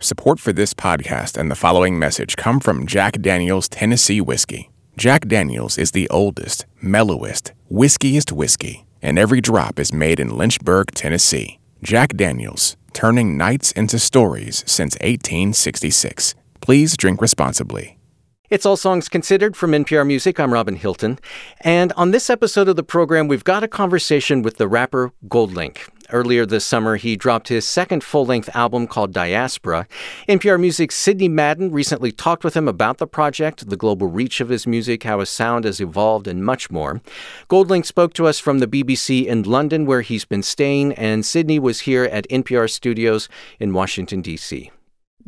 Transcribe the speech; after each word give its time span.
Support 0.00 0.38
for 0.38 0.52
this 0.52 0.74
podcast 0.74 1.36
and 1.36 1.50
the 1.50 1.56
following 1.56 1.98
message 1.98 2.36
come 2.36 2.60
from 2.60 2.86
Jack 2.86 3.20
Daniels 3.20 3.68
Tennessee 3.68 4.20
Whiskey. 4.20 4.70
Jack 4.96 5.26
Daniels 5.26 5.76
is 5.76 5.90
the 5.90 6.08
oldest, 6.08 6.66
mellowest, 6.80 7.50
whiskiest 7.68 8.30
whiskey, 8.30 8.86
and 9.02 9.18
every 9.18 9.40
drop 9.40 9.80
is 9.80 9.92
made 9.92 10.20
in 10.20 10.38
Lynchburg, 10.38 10.92
Tennessee. 10.92 11.58
Jack 11.82 12.16
Daniels, 12.16 12.76
turning 12.92 13.36
nights 13.36 13.72
into 13.72 13.98
stories 13.98 14.62
since 14.68 14.94
1866. 15.00 16.36
Please 16.60 16.96
drink 16.96 17.20
responsibly. 17.20 17.98
It's 18.50 18.64
All 18.64 18.76
Songs 18.76 19.08
Considered 19.08 19.56
from 19.56 19.72
NPR 19.72 20.06
Music. 20.06 20.38
I'm 20.38 20.52
Robin 20.54 20.76
Hilton. 20.76 21.18
And 21.62 21.92
on 21.94 22.12
this 22.12 22.30
episode 22.30 22.68
of 22.68 22.76
the 22.76 22.84
program, 22.84 23.26
we've 23.26 23.42
got 23.42 23.64
a 23.64 23.68
conversation 23.68 24.42
with 24.42 24.58
the 24.58 24.68
rapper 24.68 25.10
Goldlink. 25.26 25.88
Earlier 26.10 26.46
this 26.46 26.64
summer, 26.64 26.96
he 26.96 27.16
dropped 27.16 27.48
his 27.48 27.66
second 27.66 28.02
full 28.02 28.24
length 28.24 28.48
album 28.54 28.86
called 28.86 29.12
Diaspora. 29.12 29.86
NPR 30.26 30.58
Music's 30.58 30.94
Sidney 30.94 31.28
Madden 31.28 31.70
recently 31.70 32.12
talked 32.12 32.44
with 32.44 32.56
him 32.56 32.66
about 32.66 32.96
the 32.96 33.06
project, 33.06 33.68
the 33.68 33.76
global 33.76 34.06
reach 34.06 34.40
of 34.40 34.48
his 34.48 34.66
music, 34.66 35.02
how 35.02 35.20
his 35.20 35.28
sound 35.28 35.64
has 35.64 35.80
evolved, 35.80 36.26
and 36.26 36.44
much 36.44 36.70
more. 36.70 37.02
Goldlink 37.50 37.84
spoke 37.84 38.14
to 38.14 38.26
us 38.26 38.38
from 38.38 38.58
the 38.58 38.66
BBC 38.66 39.26
in 39.26 39.42
London, 39.42 39.84
where 39.84 40.00
he's 40.00 40.24
been 40.24 40.42
staying, 40.42 40.94
and 40.94 41.26
Sidney 41.26 41.58
was 41.58 41.80
here 41.80 42.04
at 42.04 42.28
NPR 42.30 42.70
studios 42.70 43.28
in 43.60 43.74
Washington, 43.74 44.22
D.C. 44.22 44.70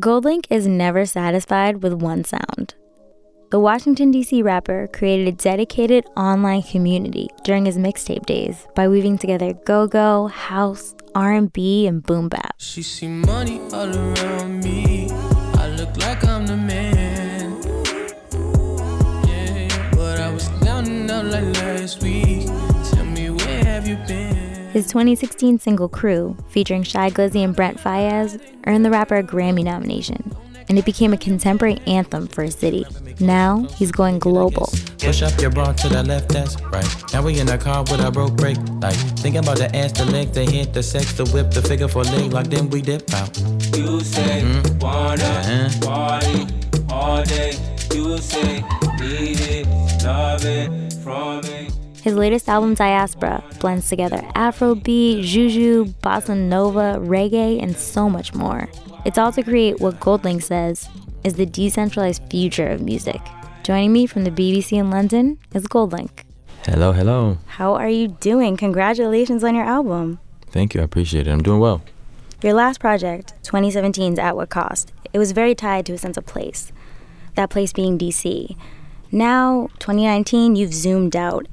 Goldlink 0.00 0.46
is 0.48 0.66
never 0.66 1.04
satisfied 1.04 1.82
with 1.82 1.92
one 1.92 2.24
sound. 2.24 2.74
The 3.50 3.58
Washington, 3.58 4.12
D.C. 4.12 4.42
rapper 4.42 4.86
created 4.92 5.26
a 5.26 5.32
dedicated 5.32 6.06
online 6.16 6.62
community 6.62 7.26
during 7.42 7.64
his 7.64 7.78
mixtape 7.78 8.24
days 8.24 8.68
by 8.76 8.86
weaving 8.86 9.18
together 9.18 9.54
go-go, 9.64 10.28
house, 10.28 10.94
R&B, 11.16 11.88
and 11.88 12.00
boom 12.00 12.28
bap. 12.28 12.54
She 12.58 12.84
see 12.84 13.08
money 13.08 13.60
all 13.72 13.92
around 13.92 14.62
me. 14.62 15.10
I 15.10 15.66
look 15.76 15.96
like 15.96 16.24
I'm 16.24 16.46
the 16.46 16.56
man. 16.56 17.60
Yeah, 19.26 19.90
but 19.96 20.20
I 20.20 20.32
was 20.32 20.46
down 20.60 20.86
and 20.86 21.10
out 21.10 21.24
like 21.24 21.52
last 21.56 22.04
week. 22.04 22.46
Tell 22.92 23.04
me 23.04 23.30
where 23.30 23.64
have 23.64 23.88
you 23.88 23.96
been? 24.06 24.70
His 24.70 24.86
2016 24.86 25.58
single 25.58 25.88
Crew, 25.88 26.36
featuring 26.50 26.84
Shy 26.84 27.10
Glizzy 27.10 27.42
and 27.42 27.56
Brent 27.56 27.78
Faiyaz, 27.78 28.40
earned 28.68 28.84
the 28.84 28.90
rapper 28.90 29.16
a 29.16 29.24
Grammy 29.24 29.64
nomination 29.64 30.32
and 30.70 30.78
it 30.78 30.84
became 30.84 31.12
a 31.12 31.16
contemporary 31.16 31.78
anthem 31.88 32.28
for 32.28 32.44
a 32.44 32.50
city. 32.50 32.86
Now 33.18 33.66
he's 33.76 33.90
going 33.90 34.20
global. 34.20 34.72
Push 35.00 35.20
up 35.22 35.38
your 35.40 35.50
bra 35.50 35.72
to 35.72 35.88
the 35.88 36.04
left, 36.04 36.28
that's 36.28 36.62
right. 36.62 36.86
Now 37.12 37.22
we 37.22 37.40
in 37.40 37.48
the 37.48 37.58
car 37.58 37.82
with 37.82 38.00
a 38.00 38.10
broke 38.12 38.36
brake 38.36 38.56
Like 38.80 38.94
Thinking 39.18 39.40
about 39.40 39.58
the 39.58 39.74
ass, 39.74 39.90
the 39.90 40.04
leg, 40.06 40.32
the 40.32 40.44
hit, 40.44 40.72
the 40.72 40.82
sex, 40.82 41.12
the 41.14 41.24
whip, 41.34 41.50
the 41.50 41.60
figure 41.60 41.88
for 41.88 42.04
leg, 42.04 42.32
like 42.32 42.46
then 42.50 42.70
we 42.70 42.82
dip 42.82 43.12
out. 43.14 43.36
You 43.76 43.98
say, 44.00 44.42
mm-hmm. 44.42 44.78
wanna 44.78 45.24
uh-huh. 45.24 45.80
party 45.82 46.46
all 46.88 47.24
day. 47.24 47.52
You 47.92 48.18
say, 48.18 48.62
need 49.00 49.40
it, 49.40 49.66
love 50.04 50.44
it 50.44 50.92
from 51.02 51.40
me. 51.42 51.70
His 52.00 52.14
latest 52.14 52.48
album, 52.48 52.74
Diaspora, 52.74 53.42
blends 53.58 53.88
together 53.88 54.18
Afrobeat, 54.36 55.24
Juju, 55.24 55.86
bossa 56.00 56.36
nova, 56.36 56.96
reggae, 57.00 57.60
and 57.60 57.76
so 57.76 58.08
much 58.08 58.34
more. 58.34 58.68
It's 59.02 59.16
all 59.16 59.32
to 59.32 59.42
create 59.42 59.80
what 59.80 59.98
Goldlink 59.98 60.42
says 60.42 60.90
is 61.24 61.34
the 61.34 61.46
decentralized 61.46 62.22
future 62.30 62.68
of 62.68 62.82
music. 62.82 63.20
Joining 63.62 63.94
me 63.94 64.06
from 64.06 64.24
the 64.24 64.30
BBC 64.30 64.72
in 64.78 64.90
London 64.90 65.38
is 65.54 65.66
Goldlink. 65.66 66.24
Hello, 66.66 66.92
hello. 66.92 67.38
How 67.46 67.74
are 67.74 67.88
you 67.88 68.08
doing? 68.08 68.58
Congratulations 68.58 69.42
on 69.42 69.54
your 69.54 69.64
album. 69.64 70.18
Thank 70.48 70.74
you, 70.74 70.82
I 70.82 70.84
appreciate 70.84 71.26
it. 71.26 71.30
I'm 71.30 71.42
doing 71.42 71.60
well. 71.60 71.82
Your 72.42 72.52
last 72.52 72.78
project, 72.78 73.32
2017's 73.44 74.18
At 74.18 74.36
What 74.36 74.50
Cost, 74.50 74.92
it 75.14 75.18
was 75.18 75.32
very 75.32 75.54
tied 75.54 75.86
to 75.86 75.94
a 75.94 75.98
sense 75.98 76.18
of 76.18 76.26
place, 76.26 76.70
that 77.36 77.48
place 77.48 77.72
being 77.72 77.98
DC. 77.98 78.54
Now, 79.10 79.68
2019, 79.78 80.56
you've 80.56 80.74
zoomed 80.74 81.16
out 81.16 81.46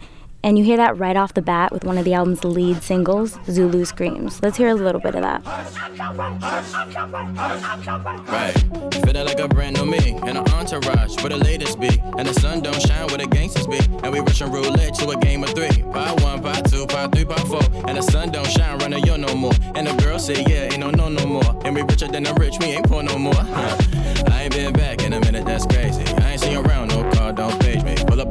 and 0.44 0.58
you 0.58 0.64
hear 0.64 0.78
that 0.78 0.98
right 0.98 1.16
off 1.16 1.34
the 1.34 1.42
bat 1.42 1.72
with 1.72 1.84
one 1.84 1.98
of 1.98 2.06
the 2.06 2.14
album's 2.14 2.44
lead 2.44 2.82
singles, 2.84 3.38
Zulu 3.46 3.86
Screams. 3.86 4.42
Let's 4.42 4.58
hear 4.58 4.70
a 4.70 4.76
little 4.76 5.02
bit 5.02 5.16
of 5.16 5.22
that. 5.22 5.46
Right. 8.28 8.54
Feeling 9.06 9.26
like 9.26 9.40
a 9.40 9.48
brand 9.48 9.78
new 9.78 9.86
me 9.86 10.20
and 10.26 10.38
an 10.38 10.48
entourage 10.50 11.22
with 11.24 11.32
the 11.32 11.38
latest 11.38 11.80
beat. 11.80 12.00
And 12.18 12.28
the 12.28 12.34
sun 12.34 12.62
don't 12.62 12.82
shine 12.82 13.08
where 13.08 13.18
the 13.18 13.28
gangsters 13.28 13.68
be. 13.68 13.80
And 14.04 14.12
we 14.12 14.20
rushing 14.20 14.52
roulette 14.52 14.94
to 14.96 15.10
a 15.10 15.18
game 15.18 15.44
of 15.44 15.50
three. 15.52 15.84
Part 15.92 16.22
one, 16.22 16.42
part 16.42 16.70
two, 16.70 16.86
part 16.88 17.12
three, 17.14 17.26
part 17.26 17.48
four. 17.48 17.64
And 17.88 17.98
the 17.98 18.02
sun 18.02 18.32
don't 18.32 18.48
shine 18.48 18.78
running 18.80 19.04
yo 19.06 19.18
no 19.18 19.34
more. 19.36 19.54
And 19.76 19.88
the 19.88 19.94
girl 20.04 20.20
say, 20.20 20.44
yeah, 20.48 20.66
ain't 20.72 20.80
no 20.80 20.92
no 20.92 21.10
no 21.10 21.26
more. 21.26 21.62
And 21.66 21.76
we 21.76 21.82
richer 21.82 22.08
than 22.08 22.24
the 22.24 22.34
rich, 22.36 22.56
we 22.60 22.68
ain't 22.68 22.88
poor 22.88 23.04
no 23.04 23.18
more. 23.18 23.34
I 23.38 24.44
ain't 24.44 24.54
been 24.54 24.74
back 24.74 25.04
in 25.04 25.14
a 25.14 25.20
minute, 25.20 25.46
that's 25.46 25.66
crazy. 25.66 26.04
I 26.24 26.32
ain't 26.32 26.42
seen 26.42 26.58
around, 26.58 26.90
no 26.90 27.10
car, 27.12 27.34
don't 27.34 27.62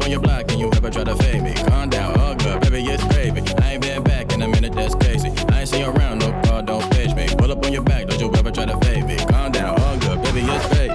on 0.06 0.12
your 0.12 0.20
block 0.20 0.48
and 0.52 0.60
you 0.60 0.70
ever 0.72 0.88
try 0.88 1.02
to 1.02 1.16
fade 1.16 1.42
me. 1.42 1.52
Calm 1.52 1.90
down 1.90 2.16
all 2.20 2.36
good, 2.36 2.60
baby, 2.60 2.84
it's 2.84 3.02
gravy. 3.12 3.42
I 3.60 3.72
ain't 3.72 3.82
been 3.82 4.04
back 4.04 4.32
in 4.32 4.40
a 4.40 4.46
minute, 4.46 4.72
that's 4.72 4.94
crazy. 4.94 5.30
I 5.48 5.60
ain't 5.60 5.68
seen 5.68 5.80
you 5.80 5.90
around, 5.90 6.20
no 6.20 6.30
car, 6.42 6.62
don't 6.62 6.88
page 6.92 7.12
me. 7.14 7.26
Pull 7.36 7.50
up 7.50 7.66
on 7.66 7.72
your 7.72 7.82
back, 7.82 8.06
don't 8.06 8.20
you 8.20 8.32
ever 8.34 8.52
try 8.52 8.66
to 8.66 8.78
fade 8.86 9.04
me. 9.04 9.16
Calm 9.16 9.50
down, 9.50 9.80
all 9.80 9.98
good, 9.98 10.22
baby, 10.22 10.42
it's 10.42 10.68
gravy. 10.68 10.94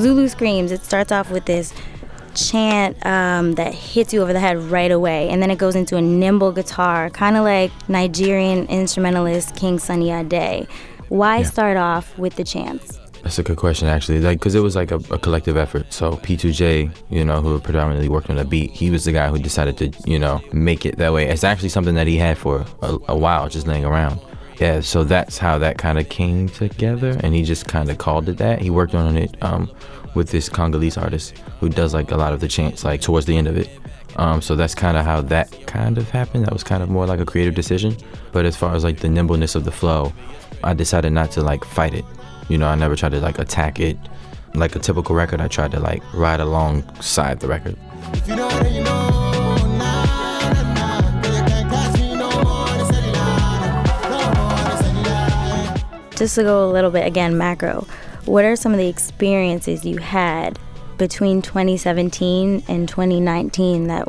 Zulu 0.00 0.28
Screams, 0.28 0.70
it 0.70 0.84
starts 0.84 1.10
off 1.10 1.28
with 1.30 1.46
this 1.46 1.74
chant 2.34 3.04
um, 3.04 3.54
that 3.54 3.74
hits 3.74 4.12
you 4.12 4.22
over 4.22 4.32
the 4.32 4.38
head 4.38 4.58
right 4.58 4.92
away, 4.92 5.28
and 5.30 5.42
then 5.42 5.50
it 5.50 5.58
goes 5.58 5.74
into 5.74 5.96
a 5.96 6.00
nimble 6.00 6.52
guitar, 6.52 7.10
kind 7.10 7.36
of 7.36 7.42
like 7.42 7.72
Nigerian 7.88 8.66
instrumentalist 8.66 9.56
King 9.56 9.80
Sunny 9.80 10.12
Ade. 10.12 10.68
Why 11.08 11.38
yeah. 11.38 11.44
start 11.44 11.76
off 11.76 12.16
with 12.16 12.36
the 12.36 12.44
chants? 12.44 12.93
That's 13.24 13.38
a 13.38 13.42
good 13.42 13.56
question, 13.56 13.88
actually. 13.88 14.20
Like, 14.20 14.38
cause 14.38 14.54
it 14.54 14.60
was 14.60 14.76
like 14.76 14.90
a, 14.90 14.96
a, 15.10 15.18
collective 15.18 15.56
effort. 15.56 15.90
So 15.90 16.12
P2J, 16.18 16.94
you 17.08 17.24
know, 17.24 17.40
who 17.40 17.58
predominantly 17.58 18.10
worked 18.10 18.28
on 18.28 18.36
the 18.36 18.44
beat, 18.44 18.70
he 18.70 18.90
was 18.90 19.06
the 19.06 19.12
guy 19.12 19.28
who 19.28 19.38
decided 19.38 19.78
to, 19.78 19.90
you 20.04 20.18
know, 20.18 20.42
make 20.52 20.84
it 20.84 20.98
that 20.98 21.10
way. 21.10 21.26
It's 21.26 21.42
actually 21.42 21.70
something 21.70 21.94
that 21.94 22.06
he 22.06 22.18
had 22.18 22.36
for 22.36 22.66
a, 22.82 22.98
a 23.08 23.16
while, 23.16 23.48
just 23.48 23.66
laying 23.66 23.86
around. 23.86 24.20
Yeah, 24.60 24.80
so 24.80 25.04
that's 25.04 25.38
how 25.38 25.56
that 25.58 25.78
kind 25.78 25.98
of 25.98 26.10
came 26.10 26.50
together, 26.50 27.18
and 27.20 27.34
he 27.34 27.42
just 27.42 27.66
kind 27.66 27.90
of 27.90 27.96
called 27.96 28.28
it 28.28 28.36
that. 28.36 28.60
He 28.60 28.68
worked 28.68 28.94
on 28.94 29.16
it 29.16 29.42
um, 29.42 29.70
with 30.14 30.28
this 30.28 30.50
Congolese 30.50 30.98
artist 30.98 31.38
who 31.60 31.70
does 31.70 31.94
like 31.94 32.10
a 32.10 32.16
lot 32.16 32.34
of 32.34 32.40
the 32.40 32.46
chants, 32.46 32.84
like 32.84 33.00
towards 33.00 33.24
the 33.24 33.36
end 33.38 33.48
of 33.48 33.56
it. 33.56 33.70
Um, 34.16 34.42
so 34.42 34.54
that's 34.54 34.74
kind 34.74 34.96
of 34.96 35.04
how 35.04 35.22
that 35.22 35.66
kind 35.66 35.96
of 35.96 36.10
happened. 36.10 36.44
That 36.44 36.52
was 36.52 36.62
kind 36.62 36.82
of 36.82 36.90
more 36.90 37.06
like 37.06 37.20
a 37.20 37.24
creative 37.24 37.54
decision. 37.54 37.96
But 38.32 38.44
as 38.44 38.54
far 38.54 38.74
as 38.74 38.84
like 38.84 39.00
the 39.00 39.08
nimbleness 39.08 39.54
of 39.54 39.64
the 39.64 39.72
flow, 39.72 40.12
I 40.62 40.74
decided 40.74 41.12
not 41.12 41.30
to 41.32 41.42
like 41.42 41.64
fight 41.64 41.94
it. 41.94 42.04
You 42.48 42.58
know, 42.58 42.68
I 42.68 42.74
never 42.74 42.96
tried 42.96 43.12
to 43.12 43.20
like 43.20 43.38
attack 43.38 43.80
it. 43.80 43.96
Like 44.54 44.76
a 44.76 44.78
typical 44.78 45.16
record, 45.16 45.40
I 45.40 45.48
tried 45.48 45.72
to 45.72 45.80
like 45.80 46.02
ride 46.14 46.40
alongside 46.40 47.40
the 47.40 47.48
record. 47.48 47.76
Just 56.16 56.36
to 56.36 56.44
go 56.44 56.70
a 56.70 56.70
little 56.70 56.92
bit 56.92 57.06
again 57.06 57.36
macro, 57.36 57.86
what 58.26 58.44
are 58.44 58.54
some 58.54 58.72
of 58.72 58.78
the 58.78 58.86
experiences 58.88 59.84
you 59.84 59.98
had 59.98 60.58
between 60.96 61.42
2017 61.42 62.62
and 62.68 62.88
2019 62.88 63.88
that 63.88 64.08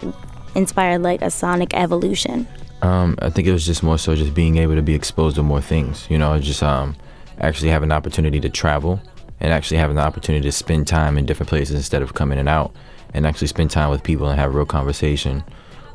inspired 0.53 1.01
like 1.01 1.21
a 1.21 1.31
sonic 1.31 1.73
evolution? 1.73 2.47
Um, 2.81 3.17
I 3.19 3.29
think 3.31 3.47
it 3.47 3.51
was 3.51 3.65
just 3.65 3.81
more 3.81 3.97
so 3.97 4.15
just 4.15 4.33
being 4.33 4.57
able 4.57 4.75
to 4.75 4.81
be 4.81 4.93
exposed 4.93 5.37
to 5.37 5.43
more 5.43 5.61
things. 5.61 6.05
You 6.09 6.19
know, 6.19 6.37
just 6.39 6.61
um, 6.61 6.95
actually 7.39 7.69
having 7.69 7.89
the 7.89 7.95
opportunity 7.95 8.39
to 8.39 8.49
travel 8.49 9.01
and 9.39 9.51
actually 9.51 9.77
having 9.77 9.95
the 9.95 10.01
opportunity 10.01 10.43
to 10.43 10.51
spend 10.51 10.87
time 10.87 11.17
in 11.17 11.25
different 11.25 11.49
places 11.49 11.75
instead 11.75 12.01
of 12.01 12.13
coming 12.13 12.39
and 12.39 12.49
out 12.49 12.73
and 13.13 13.25
actually 13.25 13.47
spend 13.47 13.71
time 13.71 13.89
with 13.89 14.03
people 14.03 14.29
and 14.29 14.39
have 14.39 14.55
real 14.55 14.65
conversation 14.65 15.43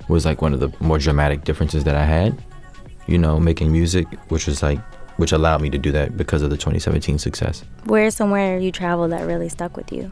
was 0.08 0.24
like 0.24 0.42
one 0.42 0.52
of 0.52 0.60
the 0.60 0.70
more 0.80 0.98
dramatic 0.98 1.44
differences 1.44 1.84
that 1.84 1.94
I 1.94 2.04
had. 2.04 2.42
You 3.06 3.18
know, 3.18 3.40
making 3.40 3.72
music, 3.72 4.06
which 4.28 4.46
was 4.46 4.62
like, 4.62 4.78
which 5.16 5.32
allowed 5.32 5.62
me 5.62 5.70
to 5.70 5.78
do 5.78 5.92
that 5.92 6.16
because 6.16 6.42
of 6.42 6.50
the 6.50 6.56
2017 6.56 7.18
success. 7.18 7.64
Where's 7.84 8.14
somewhere 8.14 8.58
you 8.58 8.72
traveled 8.72 9.12
that 9.12 9.26
really 9.26 9.48
stuck 9.48 9.76
with 9.76 9.92
you? 9.92 10.10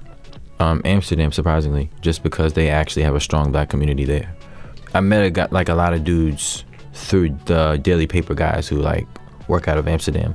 Um, 0.61 0.83
Amsterdam, 0.85 1.31
surprisingly, 1.33 1.91
just 2.01 2.23
because 2.23 2.55
they 2.55 2.69
actually 2.69 3.03
have 3.03 3.15
a 3.15 3.21
strong 3.21 3.53
black 3.53 3.69
community 3.69 4.05
there. 4.05 4.35
I 4.95 5.01
met 5.01 5.25
a 5.25 5.31
guy, 5.31 5.49
like 5.51 5.69
a 5.69 5.75
lot 5.75 5.93
of 5.93 6.03
dudes 6.03 6.65
through 6.93 7.31
the 7.45 7.79
daily 7.83 8.07
paper 8.07 8.35
guys 8.35 8.67
who 8.67 8.79
like 8.79 9.07
work 9.47 9.69
out 9.69 9.79
of 9.79 9.87
Amsterdam, 9.87 10.35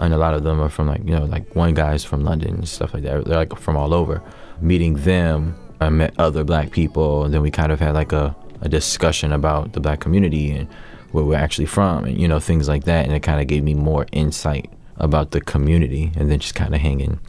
and 0.00 0.14
a 0.14 0.18
lot 0.18 0.34
of 0.34 0.42
them 0.42 0.60
are 0.60 0.68
from 0.68 0.88
like 0.88 1.04
you 1.04 1.14
know 1.16 1.26
like 1.26 1.54
one 1.54 1.74
guy's 1.74 2.04
from 2.04 2.24
London 2.24 2.54
and 2.54 2.68
stuff 2.68 2.94
like 2.94 3.02
that. 3.04 3.24
They're 3.24 3.36
like 3.36 3.56
from 3.58 3.76
all 3.76 3.94
over. 3.94 4.22
Meeting 4.60 4.94
them, 4.94 5.54
I 5.80 5.88
met 5.90 6.14
other 6.18 6.42
black 6.42 6.70
people, 6.70 7.24
and 7.24 7.32
then 7.32 7.42
we 7.42 7.50
kind 7.50 7.70
of 7.70 7.80
had 7.80 7.94
like 7.94 8.12
a, 8.12 8.34
a 8.60 8.68
discussion 8.68 9.32
about 9.32 9.72
the 9.72 9.80
black 9.80 10.00
community 10.00 10.50
and 10.50 10.68
where 11.12 11.24
we're 11.24 11.36
actually 11.36 11.66
from, 11.66 12.04
and 12.04 12.20
you 12.20 12.26
know 12.26 12.40
things 12.40 12.68
like 12.68 12.84
that. 12.84 13.04
And 13.04 13.14
it 13.14 13.20
kind 13.20 13.40
of 13.40 13.46
gave 13.46 13.62
me 13.62 13.74
more 13.74 14.06
insight 14.12 14.70
about 14.96 15.30
the 15.30 15.40
community, 15.40 16.12
and 16.16 16.30
then 16.30 16.38
just 16.38 16.54
kind 16.54 16.74
of 16.74 16.80
hanging 16.80 17.20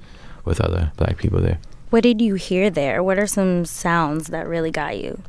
with 0.45 0.59
other 0.59 0.91
black 0.97 1.17
people 1.17 1.41
there. 1.41 1.59
What 1.89 2.03
did 2.03 2.21
you 2.21 2.35
hear 2.35 2.69
there? 2.69 3.03
What 3.03 3.19
are 3.19 3.27
some 3.27 3.65
sounds 3.65 4.27
that 4.27 4.47
really 4.47 4.71
got 4.71 4.97
you? 4.97 5.21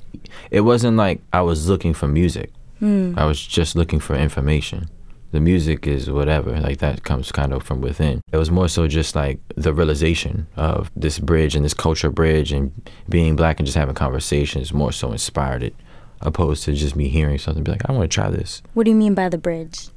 It 0.51 0.61
wasn't 0.61 0.97
like 0.97 1.21
I 1.33 1.43
was 1.43 1.69
looking 1.69 1.93
for 1.93 2.07
music. 2.07 2.53
Mm. 2.81 3.19
I 3.19 3.25
was 3.25 3.45
just 3.45 3.75
looking 3.75 3.99
for 4.01 4.15
information. 4.15 4.89
The 5.33 5.41
music 5.41 5.87
is 5.87 6.11
whatever, 6.11 6.61
like 6.61 6.79
that 6.79 7.05
comes 7.05 7.33
kind 7.33 7.55
of 7.55 7.63
from 7.63 7.81
within. 7.81 8.21
It 8.31 8.37
was 8.37 8.51
more 8.51 8.69
so 8.69 8.87
just 8.87 9.15
like 9.17 9.41
the 9.57 9.73
realization 9.73 10.47
of 10.57 10.91
this 10.95 11.19
bridge 11.19 11.57
and 11.57 11.65
this 11.65 11.73
culture 11.75 12.11
bridge 12.11 12.53
and 12.53 12.71
being 13.09 13.35
black 13.35 13.59
and 13.59 13.67
just 13.67 13.79
having 13.79 13.95
conversations 13.95 14.75
more 14.75 14.93
so 14.93 15.11
inspired 15.11 15.63
it, 15.63 15.75
opposed 16.21 16.65
to 16.65 16.75
just 16.75 16.97
me 16.97 17.09
hearing 17.09 17.39
something 17.39 17.65
be 17.65 17.73
like, 17.73 17.89
I 17.89 17.93
want 17.93 18.11
to 18.11 18.15
try 18.15 18.29
this. 18.29 18.63
What 18.75 18.85
do 18.85 18.91
you 18.91 18.97
mean 18.97 19.15
by 19.15 19.31
the 19.31 19.39
bridge? 19.39 19.89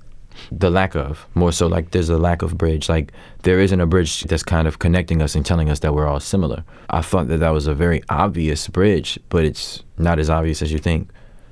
The 0.51 0.69
lack 0.69 0.95
of, 0.95 1.27
more 1.33 1.51
so 1.51 1.67
like 1.67 1.91
there's 1.91 2.09
a 2.09 2.17
lack 2.17 2.41
of 2.41 2.57
bridge. 2.57 2.87
Like 2.87 3.11
there 3.43 3.59
isn't 3.59 3.81
a 3.81 3.85
bridge 3.85 4.23
that's 4.23 4.43
kind 4.43 4.69
of 4.69 4.79
connecting 4.79 5.21
us 5.21 5.35
and 5.35 5.45
telling 5.45 5.69
us 5.69 5.79
that 5.79 5.93
we're 5.93 6.07
all 6.07 6.21
similar. 6.21 6.63
I 6.89 7.01
thought 7.01 7.27
that 7.27 7.37
that 7.41 7.49
was 7.49 7.67
a 7.67 7.73
very 7.73 8.01
obvious 8.07 8.69
bridge, 8.69 9.19
but 9.27 9.43
it's 9.43 9.83
not 9.97 10.17
as 10.17 10.29
obvious 10.29 10.61
as 10.61 10.71
you 10.71 10.79
think. 10.79 11.09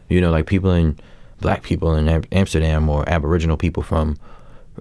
You 0.07 0.21
know, 0.21 0.31
like 0.31 0.47
people 0.47 0.71
in 0.71 0.99
black 1.43 1.61
people 1.61 1.93
in 1.93 2.07
Am- 2.07 2.23
Amsterdam 2.31 2.89
or 2.89 3.07
Aboriginal 3.07 3.57
people 3.57 3.83
from 3.83 4.15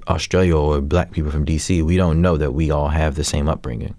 Australia 0.08 0.56
or 0.56 0.80
black 0.80 1.10
people 1.10 1.30
from 1.30 1.44
DC, 1.44 1.82
we 1.82 1.96
don't 1.96 2.22
know 2.22 2.36
that 2.38 2.52
we 2.52 2.70
all 2.70 2.88
have 2.88 3.16
the 3.16 3.24
same 3.24 3.48
upbringing. 3.48 3.94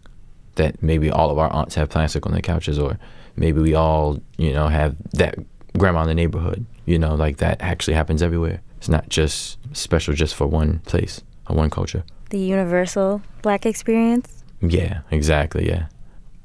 That 0.55 0.81
maybe 0.81 1.11
all 1.11 1.29
of 1.29 1.37
our 1.37 1.51
aunts 1.51 1.75
have 1.75 1.89
plastic 1.89 2.25
on 2.25 2.31
their 2.31 2.41
couches, 2.41 2.79
or 2.79 2.97
maybe 3.35 3.59
we 3.59 3.75
all, 3.75 4.21
you 4.37 4.53
know, 4.53 4.69
have 4.69 4.95
that 5.11 5.35
grandma 5.77 6.01
in 6.03 6.07
the 6.07 6.15
neighborhood. 6.15 6.65
You 6.85 6.97
know, 6.99 7.15
like 7.15 7.37
that 7.37 7.61
actually 7.61 7.95
happens 7.95 8.23
everywhere. 8.23 8.61
It's 8.77 8.89
not 8.89 9.09
just 9.09 9.57
special 9.75 10.13
just 10.13 10.33
for 10.33 10.47
one 10.47 10.79
place 10.79 11.21
or 11.49 11.55
one 11.55 11.69
culture. 11.69 12.03
The 12.29 12.39
universal 12.39 13.21
black 13.41 13.65
experience? 13.65 14.43
Yeah, 14.61 15.01
exactly. 15.11 15.67
Yeah. 15.67 15.87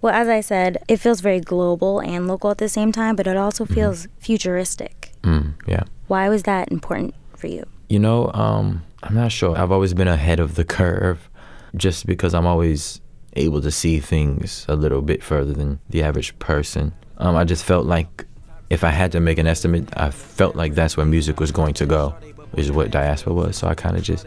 Well, 0.00 0.14
as 0.14 0.28
I 0.28 0.40
said, 0.40 0.78
it 0.88 0.98
feels 0.98 1.20
very 1.20 1.40
global 1.40 2.00
and 2.00 2.26
local 2.26 2.50
at 2.50 2.58
the 2.58 2.68
same 2.68 2.92
time, 2.92 3.14
but 3.14 3.26
it 3.26 3.36
also 3.36 3.64
feels 3.64 4.08
futuristic. 4.18 5.12
Mm, 5.22 5.54
yeah. 5.66 5.82
Why 6.08 6.28
was 6.30 6.44
that 6.44 6.72
important 6.72 7.14
for 7.36 7.46
you? 7.46 7.64
You 7.88 7.98
know, 7.98 8.30
um, 8.32 8.82
I'm 9.02 9.14
not 9.14 9.30
sure. 9.30 9.56
I've 9.56 9.70
always 9.70 9.94
been 9.94 10.08
ahead 10.08 10.40
of 10.40 10.54
the 10.54 10.64
curve 10.64 11.28
just 11.76 12.06
because 12.06 12.34
I'm 12.34 12.46
always 12.46 13.00
able 13.34 13.60
to 13.60 13.70
see 13.70 14.00
things 14.00 14.64
a 14.68 14.74
little 14.74 15.02
bit 15.02 15.22
further 15.22 15.52
than 15.52 15.80
the 15.90 16.02
average 16.02 16.36
person. 16.38 16.94
Um, 17.18 17.36
I 17.36 17.44
just 17.44 17.62
felt 17.64 17.86
like 17.86 18.26
if 18.70 18.84
I 18.84 18.90
had 18.90 19.12
to 19.12 19.20
make 19.20 19.38
an 19.38 19.46
estimate, 19.46 19.88
I 19.96 20.10
felt 20.10 20.56
like 20.56 20.74
that's 20.74 20.96
where 20.96 21.06
music 21.06 21.40
was 21.40 21.52
going 21.52 21.74
to 21.74 21.86
go, 21.86 22.10
which 22.52 22.64
is 22.64 22.72
what 22.72 22.90
diaspora 22.90 23.34
was. 23.34 23.56
So 23.56 23.68
I 23.68 23.74
kind 23.74 23.96
of 23.96 24.02
just 24.02 24.26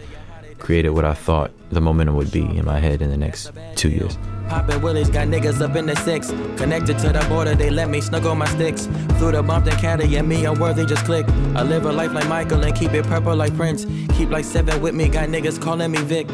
created 0.59 0.89
what 0.89 1.05
I 1.05 1.15
thought 1.15 1.51
the 1.71 1.81
momentum 1.81 2.15
would 2.15 2.31
be 2.31 2.41
in 2.41 2.65
my 2.65 2.79
head 2.79 3.01
in 3.01 3.09
the 3.09 3.17
next 3.17 3.51
two 3.75 3.89
years. 3.89 4.17
Poppin' 4.51 4.81
willies, 4.81 5.09
got 5.09 5.29
niggas 5.29 5.61
up 5.61 5.77
in 5.77 5.85
the 5.85 5.95
six. 5.95 6.27
Connected 6.57 6.99
to 6.99 7.07
the 7.13 7.25
border, 7.29 7.55
they 7.55 7.69
let 7.69 7.89
me 7.89 8.01
snuggle 8.01 8.35
my 8.35 8.45
sticks. 8.47 8.87
Through 9.17 9.31
the 9.31 9.41
bumped 9.41 9.69
and 9.69 9.77
caddy, 9.77 10.17
and 10.17 10.27
me 10.27 10.43
unworthy, 10.43 10.85
just 10.85 11.05
click. 11.05 11.25
I 11.55 11.63
live 11.63 11.85
a 11.85 11.91
life 11.93 12.11
like 12.11 12.27
Michael 12.27 12.61
and 12.61 12.75
keep 12.75 12.91
it 12.91 13.05
purple 13.05 13.33
like 13.33 13.55
Prince. 13.55 13.85
Keep 14.17 14.29
like 14.29 14.43
seven 14.43 14.81
with 14.81 14.93
me, 14.93 15.07
got 15.07 15.29
niggas 15.29 15.61
calling 15.61 15.89
me 15.91 15.99
Vic. 15.99 16.27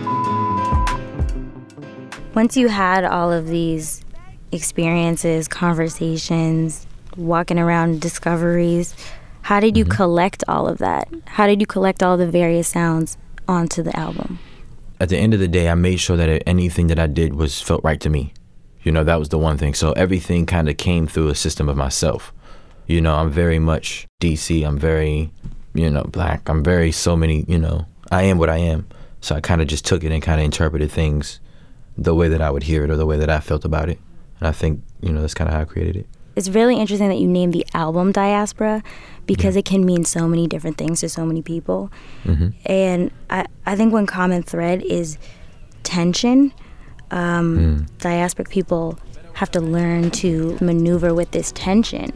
Once 2.33 2.57
you 2.57 2.69
had 2.69 3.05
all 3.05 3.31
of 3.31 3.49
these 3.49 4.03
experiences, 4.51 5.47
conversations, 5.47 6.87
walking 7.17 7.59
around 7.59 8.01
discoveries, 8.01 8.95
how 9.43 9.59
did 9.59 9.77
you 9.77 9.85
mm-hmm. 9.85 9.93
collect 9.93 10.43
all 10.47 10.67
of 10.67 10.79
that? 10.79 11.07
How 11.27 11.45
did 11.45 11.61
you 11.61 11.67
collect 11.67 12.01
all 12.01 12.17
the 12.17 12.25
various 12.25 12.67
sounds 12.67 13.15
onto 13.47 13.83
the 13.83 13.95
album? 13.95 14.39
At 14.99 15.09
the 15.09 15.17
end 15.17 15.33
of 15.33 15.39
the 15.39 15.47
day, 15.47 15.69
I 15.69 15.75
made 15.75 15.97
sure 15.97 16.17
that 16.17 16.43
anything 16.47 16.87
that 16.87 16.99
I 16.99 17.07
did 17.07 17.35
was 17.35 17.61
felt 17.61 17.83
right 17.83 17.99
to 18.01 18.09
me. 18.09 18.33
You 18.83 18.91
know, 18.91 19.03
that 19.03 19.19
was 19.19 19.29
the 19.29 19.37
one 19.37 19.57
thing. 19.57 19.73
So 19.73 19.91
everything 19.93 20.45
kind 20.45 20.69
of 20.69 20.77
came 20.77 21.07
through 21.07 21.27
a 21.27 21.35
system 21.35 21.69
of 21.69 21.75
myself. 21.75 22.33
You 22.87 23.01
know, 23.01 23.15
I'm 23.15 23.29
very 23.29 23.59
much 23.59 24.07
DC. 24.21 24.65
I'm 24.65 24.77
very, 24.77 25.31
you 25.73 25.89
know, 25.89 26.03
black. 26.03 26.49
I'm 26.49 26.63
very 26.63 26.91
so 26.91 27.15
many, 27.15 27.43
you 27.47 27.59
know, 27.59 27.85
I 28.11 28.23
am 28.23 28.37
what 28.37 28.49
I 28.49 28.57
am. 28.57 28.87
So 29.21 29.35
I 29.35 29.41
kind 29.41 29.61
of 29.61 29.67
just 29.67 29.85
took 29.85 30.03
it 30.03 30.11
and 30.11 30.23
kind 30.23 30.39
of 30.39 30.45
interpreted 30.45 30.91
things 30.91 31.39
the 31.97 32.15
way 32.15 32.29
that 32.29 32.41
I 32.41 32.49
would 32.49 32.63
hear 32.63 32.83
it 32.83 32.89
or 32.89 32.95
the 32.95 33.05
way 33.05 33.17
that 33.17 33.29
I 33.29 33.39
felt 33.39 33.65
about 33.65 33.89
it. 33.89 33.99
And 34.39 34.47
I 34.47 34.51
think, 34.51 34.81
you 35.01 35.11
know, 35.11 35.21
that's 35.21 35.33
kind 35.33 35.49
of 35.49 35.53
how 35.53 35.61
I 35.61 35.65
created 35.65 35.97
it. 35.97 36.07
It's 36.37 36.49
really 36.49 36.77
interesting 36.77 37.09
that 37.09 37.17
you 37.17 37.27
named 37.27 37.53
the 37.53 37.65
album 37.73 38.11
Diaspora 38.11 38.83
because 39.25 39.55
it 39.55 39.65
can 39.65 39.83
mean 39.83 40.05
so 40.05 40.27
many 40.27 40.45
different 40.45 40.77
things 40.77 40.99
to 40.99 41.09
so 41.09 41.25
many 41.25 41.41
people. 41.41 41.91
Mm-hmm. 42.25 42.49
And 42.67 43.11
I, 43.31 43.47
I 43.65 43.75
think 43.75 43.91
one 43.91 44.05
common 44.05 44.43
thread 44.43 44.83
is 44.83 45.17
tension. 45.81 46.53
Um, 47.09 47.57
hmm. 47.57 47.75
Diasporic 47.97 48.49
people 48.49 48.99
have 49.33 49.49
to 49.51 49.59
learn 49.59 50.11
to 50.11 50.55
maneuver 50.61 51.15
with 51.15 51.31
this 51.31 51.51
tension. 51.53 52.11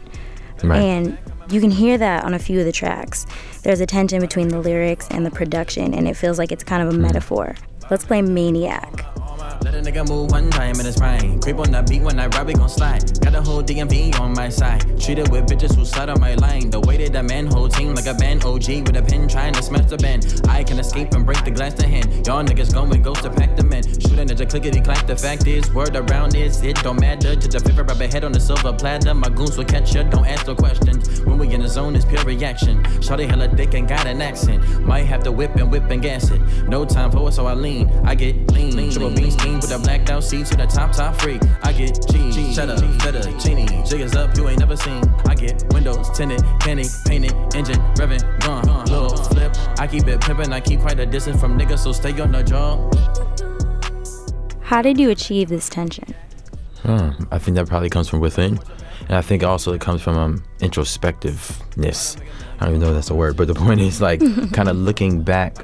Right. 0.62 0.78
And 0.78 1.18
you 1.50 1.60
can 1.60 1.72
hear 1.72 1.98
that 1.98 2.22
on 2.22 2.32
a 2.32 2.38
few 2.38 2.60
of 2.60 2.64
the 2.64 2.72
tracks. 2.72 3.26
There's 3.64 3.80
a 3.80 3.86
tension 3.86 4.20
between 4.20 4.48
the 4.48 4.60
lyrics 4.60 5.08
and 5.10 5.26
the 5.26 5.32
production, 5.32 5.94
and 5.94 6.06
it 6.06 6.14
feels 6.14 6.38
like 6.38 6.52
it's 6.52 6.62
kind 6.62 6.80
of 6.80 6.90
a 6.90 6.96
hmm. 6.96 7.02
metaphor. 7.02 7.56
Let's 7.90 8.04
play 8.04 8.22
Maniac. 8.22 9.11
Let 9.60 9.74
a 9.74 9.80
nigga 9.80 10.08
move 10.08 10.30
one 10.30 10.50
time 10.50 10.78
in 10.80 10.86
his 10.86 10.96
prime. 10.96 11.40
Creep 11.40 11.58
on 11.58 11.70
the 11.70 11.82
beat 11.82 12.02
when 12.02 12.18
I 12.18 12.26
rap, 12.26 12.46
we 12.46 12.54
gon' 12.54 12.68
slide. 12.68 13.20
Got 13.20 13.34
a 13.34 13.42
whole 13.42 13.62
DMV 13.62 14.18
on 14.18 14.32
my 14.32 14.48
side. 14.48 14.80
Treated 15.00 15.30
with 15.30 15.46
bitches 15.46 15.74
who 15.74 15.84
slide 15.84 16.08
on 16.08 16.20
my 16.20 16.34
line. 16.36 16.70
The 16.70 16.80
way 16.80 16.96
that 16.96 17.14
a 17.14 17.22
man 17.22 17.46
whole 17.46 17.68
team 17.68 17.94
like 17.94 18.06
a 18.06 18.14
band 18.14 18.44
OG 18.44 18.86
with 18.86 18.96
a 18.96 19.02
pen 19.02 19.28
trying 19.28 19.52
to 19.54 19.62
smash 19.62 19.86
the 19.86 19.96
band. 19.98 20.40
I 20.48 20.64
can 20.64 20.78
escape 20.78 21.12
and 21.12 21.26
break 21.26 21.44
the 21.44 21.50
glass 21.50 21.74
to 21.74 21.86
hand. 21.86 22.26
Y'all 22.26 22.42
niggas 22.44 22.72
going 22.72 23.02
ghost 23.02 23.22
to 23.22 23.30
pack 23.30 23.56
the 23.56 23.64
men. 23.64 23.82
Shooting 23.82 24.30
at 24.30 24.36
the 24.36 24.46
clickety 24.46 24.80
clack. 24.80 25.06
The 25.06 25.16
fact 25.16 25.46
is, 25.46 25.72
word 25.72 25.96
around 25.96 26.34
is 26.34 26.62
it 26.62 26.76
don't 26.76 27.00
matter. 27.00 27.34
Just 27.34 27.54
a 27.54 27.60
favor 27.60 27.82
rub 27.82 28.00
a 28.00 28.06
head 28.06 28.24
on 28.24 28.32
the 28.32 28.40
silver 28.40 28.72
platter. 28.72 29.14
My 29.14 29.28
goons 29.28 29.56
will 29.56 29.64
catch 29.64 29.94
ya. 29.94 30.02
Don't 30.04 30.26
ask 30.26 30.46
no 30.46 30.54
questions. 30.54 31.20
When 31.22 31.38
we 31.38 31.52
in 31.52 31.62
the 31.62 31.68
zone, 31.68 31.94
it's 31.96 32.04
pure 32.04 32.24
reaction. 32.24 32.82
Shawty 33.00 33.28
hella 33.28 33.48
thick 33.48 33.74
and 33.74 33.88
got 33.88 34.06
an 34.06 34.22
accent. 34.22 34.62
Might 34.80 35.06
have 35.06 35.22
to 35.24 35.32
whip 35.32 35.56
and 35.56 35.70
whip 35.70 35.90
and 35.90 36.00
gas 36.00 36.30
it. 36.30 36.40
No 36.68 36.84
time 36.84 37.10
for 37.10 37.28
it, 37.28 37.32
so 37.32 37.46
I 37.46 37.54
lean. 37.54 37.88
I 38.04 38.14
get 38.14 38.50
lean. 38.50 38.72
Triple 38.90 39.10
bean 39.10 39.30
scheme 39.42 39.60
with 39.60 39.72
a 39.72 39.78
blacked 39.78 40.10
out 40.10 40.22
seat 40.22 40.46
to 40.46 40.56
the 40.56 40.66
top, 40.66 40.92
top 40.92 41.20
free. 41.20 41.38
I 41.62 41.72
get 41.72 42.06
cheese. 42.08 42.54
Shut 42.54 42.68
up, 42.68 42.80
better, 42.98 43.22
genie. 43.38 43.66
Jiggers 43.84 44.14
up, 44.14 44.36
you 44.36 44.48
ain't 44.48 44.60
never 44.60 44.76
seen. 44.76 45.02
I 45.26 45.34
get 45.34 45.64
windows 45.72 46.08
tinted, 46.16 46.42
candy, 46.60 46.84
painted, 47.06 47.32
engine, 47.54 47.80
revving, 47.96 48.22
gone. 48.40 48.64
Little 48.86 49.16
flip. 49.16 49.54
I 49.78 49.86
keep 49.86 50.06
it 50.06 50.20
pimpin', 50.20 50.52
I 50.52 50.60
keep 50.60 50.80
quite 50.80 51.00
a 51.00 51.06
distance 51.06 51.40
from 51.40 51.58
niggas, 51.58 51.80
so 51.80 51.92
stay 51.92 52.18
on 52.20 52.32
the 52.32 52.42
jaw. 52.42 52.78
How 54.60 54.80
did 54.80 54.98
you 54.98 55.10
achieve 55.10 55.48
this 55.48 55.68
tension? 55.68 56.14
Hmm, 56.82 57.10
I 57.30 57.38
think 57.38 57.56
that 57.56 57.68
probably 57.68 57.90
comes 57.90 58.08
from 58.08 58.20
within. 58.20 58.60
And 59.08 59.16
I 59.16 59.22
think 59.22 59.42
also 59.42 59.72
it 59.72 59.80
comes 59.80 60.00
from 60.00 60.16
um, 60.16 60.44
introspectiveness. 60.60 62.20
I 62.60 62.66
don't 62.66 62.76
even 62.76 62.80
know 62.80 62.88
if 62.88 62.94
that's 62.94 63.10
a 63.10 63.14
word, 63.14 63.36
but 63.36 63.48
the 63.48 63.54
point 63.66 63.80
is 63.80 64.00
like 64.00 64.20
kind 64.52 64.68
of 64.68 64.76
looking 64.76 65.22
back, 65.22 65.56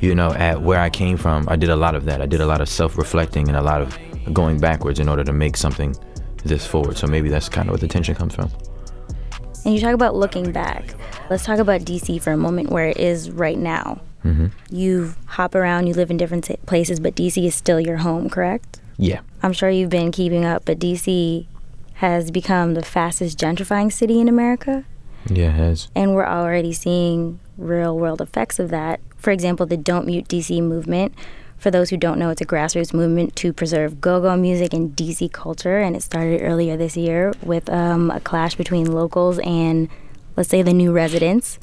you 0.00 0.14
know, 0.14 0.32
at 0.34 0.62
where 0.62 0.80
I 0.80 0.90
came 0.90 1.16
from. 1.16 1.46
I 1.48 1.56
did 1.56 1.70
a 1.70 1.76
lot 1.76 1.94
of 1.94 2.04
that. 2.06 2.20
I 2.22 2.26
did 2.26 2.40
a 2.40 2.46
lot 2.46 2.60
of 2.60 2.68
self 2.68 2.96
reflecting 2.98 3.48
and 3.48 3.56
a 3.56 3.62
lot 3.62 3.80
of 3.82 3.96
going 4.32 4.58
backwards 4.58 4.98
in 5.00 5.08
order 5.08 5.24
to 5.24 5.32
make 5.32 5.56
something 5.56 5.94
this 6.44 6.66
forward. 6.66 6.96
So 6.96 7.06
maybe 7.06 7.28
that's 7.28 7.48
kind 7.48 7.68
of 7.68 7.72
where 7.72 7.78
the 7.78 7.88
tension 7.88 8.14
comes 8.14 8.34
from. 8.34 8.50
And 9.64 9.74
you 9.74 9.80
talk 9.80 9.94
about 9.94 10.14
looking 10.14 10.52
back. 10.52 10.94
Let's 11.28 11.44
talk 11.44 11.58
about 11.58 11.80
DC 11.82 12.22
for 12.22 12.30
a 12.32 12.36
moment, 12.36 12.70
where 12.70 12.86
it 12.88 12.98
is 12.98 13.30
right 13.30 13.58
now. 13.58 14.00
Mm-hmm. 14.24 14.46
You 14.70 15.14
hop 15.26 15.54
around, 15.54 15.86
you 15.86 15.94
live 15.94 16.10
in 16.10 16.16
different 16.16 16.48
places, 16.66 17.00
but 17.00 17.14
DC 17.16 17.44
is 17.44 17.54
still 17.54 17.80
your 17.80 17.96
home, 17.98 18.28
correct? 18.30 18.80
Yeah. 18.96 19.20
I'm 19.42 19.52
sure 19.52 19.68
you've 19.70 19.90
been 19.90 20.12
keeping 20.12 20.44
up, 20.44 20.64
but 20.64 20.78
DC 20.78 21.46
has 21.94 22.30
become 22.30 22.74
the 22.74 22.82
fastest 22.82 23.38
gentrifying 23.38 23.92
city 23.92 24.20
in 24.20 24.28
America, 24.28 24.84
Yeah, 25.26 25.48
it 25.48 25.52
has. 25.52 25.88
and 25.94 26.14
we're 26.14 26.26
already 26.26 26.72
seeing 26.72 27.40
real 27.56 27.96
world 27.98 28.20
effects 28.20 28.58
of 28.58 28.68
that. 28.70 29.00
For 29.26 29.32
example, 29.32 29.66
the 29.66 29.76
Don't 29.76 30.06
Mute 30.06 30.28
DC 30.28 30.62
movement. 30.62 31.12
For 31.58 31.72
those 31.72 31.90
who 31.90 31.96
don't 31.96 32.16
know, 32.16 32.30
it's 32.30 32.42
a 32.42 32.46
grassroots 32.46 32.94
movement 32.94 33.34
to 33.34 33.52
preserve 33.52 34.00
go 34.00 34.20
go 34.20 34.36
music 34.36 34.72
and 34.72 34.94
DC 34.94 35.32
culture, 35.32 35.78
and 35.78 35.96
it 35.96 36.04
started 36.04 36.42
earlier 36.42 36.76
this 36.76 36.96
year 36.96 37.34
with 37.42 37.68
um, 37.68 38.12
a 38.12 38.20
clash 38.20 38.54
between 38.54 38.92
locals 38.92 39.40
and, 39.40 39.88
let's 40.36 40.48
say, 40.48 40.62
the 40.62 40.72
new 40.72 40.92
residents. 40.92 41.58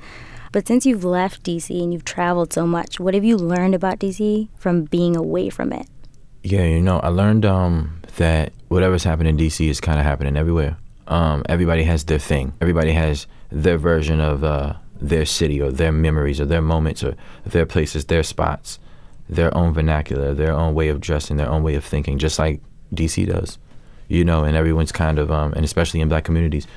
But 0.52 0.68
since 0.68 0.86
you've 0.86 1.06
left 1.06 1.44
DC 1.44 1.82
and 1.82 1.94
you've 1.94 2.04
traveled 2.04 2.52
so 2.52 2.68
much, 2.68 3.00
what 3.00 3.14
have 3.14 3.24
you 3.24 3.38
learned 3.38 3.76
about 3.76 3.98
DC 3.98 4.50
from 4.58 4.84
being 4.84 5.16
away 5.16 5.50
from 5.50 5.72
it? 5.72 5.88
Yeah, 6.44 6.66
you 6.66 6.82
know, 6.82 7.00
I 7.00 7.08
learned 7.08 7.46
um, 7.46 8.02
that 8.18 8.52
whatever's 8.68 9.06
happening 9.06 9.40
in 9.40 9.48
DC 9.48 9.70
is 9.70 9.80
kind 9.80 10.00
of 10.00 10.06
happening 10.06 10.36
everywhere. 10.36 10.76
Um, 11.08 11.44
everybody 11.48 11.84
has 11.84 12.04
their 12.04 12.20
thing. 12.20 12.52
Everybody 12.60 12.92
has 12.92 13.26
their 13.52 13.78
version 13.78 14.20
of 14.20 14.44
uh, 14.44 14.74
their 15.04 15.26
city 15.26 15.62
or 15.62 15.72
their 15.72 15.92
memories 15.92 16.40
or 16.40 16.46
their 16.46 16.62
moments 16.62 17.04
or 17.04 17.16
their 17.46 17.66
places, 17.66 18.06
their 18.06 18.24
spots, 18.24 18.80
their 19.30 19.56
own 19.56 19.74
vernacular, 19.74 20.34
their 20.34 20.54
own 20.54 20.74
way 20.74 20.88
of 20.88 21.02
dressing, 21.02 21.38
their 21.38 21.50
own 21.50 21.62
way 21.62 21.76
of 21.76 21.84
thinking, 21.84 22.18
just 22.18 22.40
like 22.40 22.62
DC 22.96 23.28
does. 23.28 23.60
You 24.08 24.24
know, 24.24 24.44
and 24.44 24.56
everyone's 24.56 24.92
kind 24.92 25.20
of, 25.20 25.32
um, 25.32 25.54
and 25.54 25.66
especially 25.66 26.00
in 26.00 26.10
black 26.10 26.24
communities, 26.24 26.68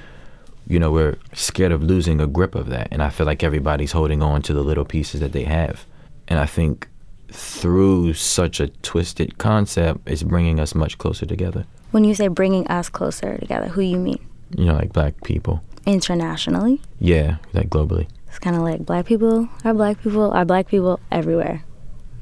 you 0.67 0.79
know, 0.81 0.91
we're 0.91 1.17
scared 1.33 1.71
of 1.71 1.83
losing 1.83 2.21
a 2.21 2.27
grip 2.27 2.55
of 2.55 2.69
that. 2.69 2.89
And 2.91 3.03
I 3.03 3.11
feel 3.11 3.27
like 3.27 3.45
everybody's 3.45 3.93
holding 3.93 4.23
on 4.23 4.43
to 4.43 4.53
the 4.53 4.63
little 4.63 4.85
pieces 4.85 5.21
that 5.21 5.33
they 5.33 5.45
have. 5.45 5.87
And 6.27 6.41
I 6.41 6.47
think 6.47 6.89
through 7.31 8.15
such 8.15 8.59
a 8.59 8.69
twisted 8.69 9.39
concept, 9.39 10.01
it's 10.07 10.23
bringing 10.25 10.59
us 10.59 10.75
much 10.75 10.99
closer 10.99 11.27
together. 11.27 11.65
When 11.93 12.05
you 12.05 12.15
say 12.15 12.27
bringing 12.29 12.67
us 12.67 12.89
closer 12.89 13.39
together, 13.39 13.69
who 13.69 13.81
you 13.81 13.99
mean? 13.99 14.19
You 14.57 14.67
know, 14.67 14.75
like 14.75 14.93
black 14.93 15.23
people. 15.23 15.63
Internationally? 15.85 16.81
Yeah, 16.99 17.37
like 17.53 17.69
globally. 17.69 18.09
It's 18.37 18.45
kind 18.45 18.55
of 18.55 18.61
like 18.61 18.85
black 18.85 19.07
people 19.07 19.49
are 19.65 19.73
black 19.73 20.03
people 20.03 20.31
are 20.31 20.45
black 20.45 20.69
people 20.69 21.01
everywhere. 21.11 21.65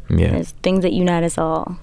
Yeah. 0.08 0.30
There's 0.30 0.52
things 0.62 0.82
that 0.82 0.92
unite 0.92 1.24
us 1.24 1.36
all. 1.36 1.76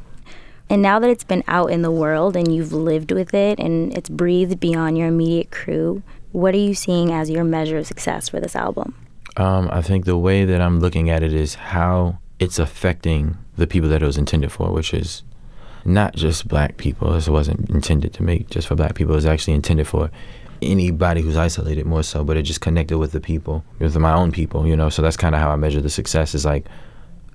And 0.70 0.82
now 0.82 1.00
that 1.00 1.10
it's 1.10 1.26
been 1.26 1.44
out 1.50 1.70
in 1.70 1.82
the 1.82 1.92
world 1.92 2.38
and 2.38 2.56
you've 2.56 2.72
lived 2.72 3.12
with 3.12 3.34
it 3.34 3.60
and 3.60 3.94
it's 3.98 4.08
breathed 4.08 4.58
beyond 4.58 4.98
your 4.98 5.10
immediate 5.10 5.52
crew, 5.52 6.02
what 6.32 6.56
are 6.56 6.60
you 6.60 6.74
seeing 6.74 7.12
as 7.12 7.30
your 7.30 7.44
measure 7.44 7.78
of 7.78 7.86
success 7.86 8.30
for 8.30 8.40
this 8.40 8.56
album? 8.56 8.96
Um, 9.36 9.70
I 9.70 9.82
think 9.82 10.06
the 10.06 10.18
way 10.18 10.46
that 10.46 10.62
I'm 10.62 10.80
looking 10.80 11.10
at 11.10 11.24
it 11.24 11.34
is 11.34 11.56
how 11.56 12.20
it's 12.40 12.58
affecting 12.58 13.38
the 13.58 13.68
people 13.68 13.90
that 13.90 14.02
it 14.02 14.06
was 14.06 14.18
intended 14.18 14.54
for, 14.54 14.72
which 14.72 14.94
is 14.94 15.24
not 15.84 16.16
just 16.16 16.48
black 16.48 16.78
people. 16.78 17.12
This 17.12 17.28
wasn't 17.28 17.70
intended 17.70 18.14
to 18.14 18.24
make 18.24 18.50
just 18.50 18.70
for 18.70 18.76
black 18.76 18.96
people. 18.96 19.12
It 19.12 19.18
was 19.18 19.26
actually 19.26 19.56
intended 19.56 19.88
for 19.88 20.10
anybody 20.62 21.22
who's 21.22 21.38
isolated 21.38 21.86
more 21.86 22.04
so, 22.04 22.24
but 22.24 22.38
it 22.38 22.44
just 22.44 22.62
connected 22.62 22.98
with 22.98 23.12
the 23.12 23.20
people, 23.20 23.64
with 23.80 23.96
my 23.98 24.14
own 24.14 24.32
people, 24.32 24.68
you 24.68 24.76
know. 24.76 24.90
So 24.90 25.02
that's 25.02 25.18
kind 25.18 25.36
of 25.36 25.42
how 25.42 25.52
I 25.52 25.56
measure 25.56 25.82
the 25.82 25.90
success 25.90 26.36
is 26.36 26.46
like 26.46 26.66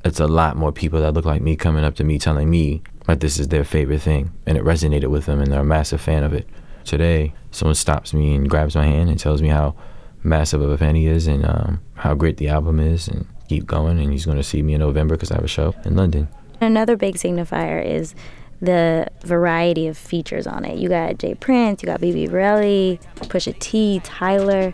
it's 0.04 0.20
a 0.20 0.26
lot 0.26 0.56
more 0.56 0.72
people 0.72 1.00
that 1.00 1.12
look 1.14 1.24
like 1.24 1.42
me 1.42 1.56
coming 1.56 1.84
up 1.84 1.96
to 1.96 2.04
me 2.04 2.18
telling 2.18 2.48
me 2.48 2.82
like 3.08 3.20
this 3.20 3.38
is 3.38 3.48
their 3.48 3.64
favorite 3.64 4.00
thing 4.00 4.32
and 4.46 4.56
it 4.56 4.64
resonated 4.64 5.08
with 5.08 5.26
them 5.26 5.40
and 5.40 5.52
they're 5.52 5.60
a 5.60 5.64
massive 5.64 6.00
fan 6.00 6.22
of 6.22 6.32
it. 6.32 6.48
Today, 6.84 7.34
someone 7.50 7.74
stops 7.74 8.14
me 8.14 8.34
and 8.34 8.48
grabs 8.48 8.76
my 8.76 8.86
hand 8.86 9.10
and 9.10 9.18
tells 9.18 9.42
me 9.42 9.48
how 9.48 9.74
massive 10.22 10.60
of 10.60 10.70
a 10.70 10.78
fan 10.78 10.94
he 10.94 11.06
is 11.06 11.26
and 11.26 11.44
um, 11.44 11.80
how 11.94 12.14
great 12.14 12.36
the 12.36 12.48
album 12.48 12.78
is 12.78 13.08
and 13.08 13.26
keep 13.48 13.66
going 13.66 13.98
and 13.98 14.12
he's 14.12 14.24
going 14.24 14.36
to 14.36 14.42
see 14.42 14.62
me 14.62 14.74
in 14.74 14.80
November 14.80 15.16
because 15.16 15.30
I 15.30 15.34
have 15.34 15.44
a 15.44 15.48
show 15.48 15.74
in 15.84 15.96
London. 15.96 16.28
Another 16.60 16.96
big 16.96 17.16
signifier 17.16 17.84
is 17.84 18.14
the 18.60 19.08
variety 19.22 19.86
of 19.86 19.98
features 19.98 20.46
on 20.46 20.64
it. 20.64 20.78
You 20.78 20.88
got 20.88 21.18
Jay 21.18 21.34
Prince, 21.34 21.82
you 21.82 21.86
got 21.86 22.00
Bibi 22.00 22.28
Bourelly, 22.28 23.00
Pusha 23.16 23.58
T, 23.58 24.00
Tyler. 24.04 24.72